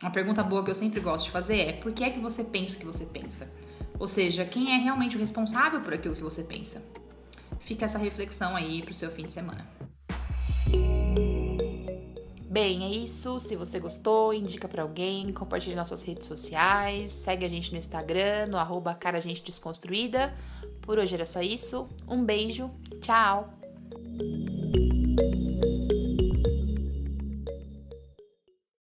Uma 0.00 0.10
pergunta 0.10 0.42
boa 0.42 0.64
que 0.64 0.70
eu 0.70 0.74
sempre 0.74 0.98
gosto 1.00 1.26
de 1.26 1.30
fazer 1.30 1.58
é: 1.58 1.72
por 1.74 1.92
que 1.92 2.02
é 2.02 2.08
que 2.08 2.18
você 2.18 2.42
pensa 2.42 2.76
o 2.76 2.78
que 2.78 2.86
você 2.86 3.04
pensa? 3.04 3.52
Ou 3.98 4.08
seja, 4.08 4.44
quem 4.46 4.72
é 4.74 4.78
realmente 4.78 5.16
o 5.16 5.20
responsável 5.20 5.80
por 5.80 5.92
aquilo 5.92 6.14
que 6.14 6.22
você 6.22 6.42
pensa? 6.42 6.82
Fica 7.62 7.86
essa 7.86 7.96
reflexão 7.96 8.56
aí 8.56 8.82
para 8.82 8.90
o 8.90 8.94
seu 8.94 9.10
fim 9.10 9.22
de 9.22 9.32
semana. 9.32 9.64
Bem, 12.50 12.84
é 12.84 12.90
isso. 12.90 13.40
Se 13.40 13.56
você 13.56 13.78
gostou, 13.78 14.34
indica 14.34 14.68
para 14.68 14.82
alguém, 14.82 15.32
compartilhe 15.32 15.74
nas 15.74 15.88
suas 15.88 16.02
redes 16.02 16.26
sociais, 16.26 17.10
segue 17.10 17.46
a 17.46 17.48
gente 17.48 17.72
no 17.72 17.78
Instagram, 17.78 18.48
no 18.48 18.58
arroba 18.58 18.94
Cara 18.94 19.20
Gente 19.22 19.42
Desconstruída. 19.42 20.34
Por 20.82 20.98
hoje 20.98 21.14
era 21.14 21.24
só 21.24 21.40
isso. 21.40 21.88
Um 22.06 22.22
beijo, 22.22 22.70
tchau! 23.00 23.48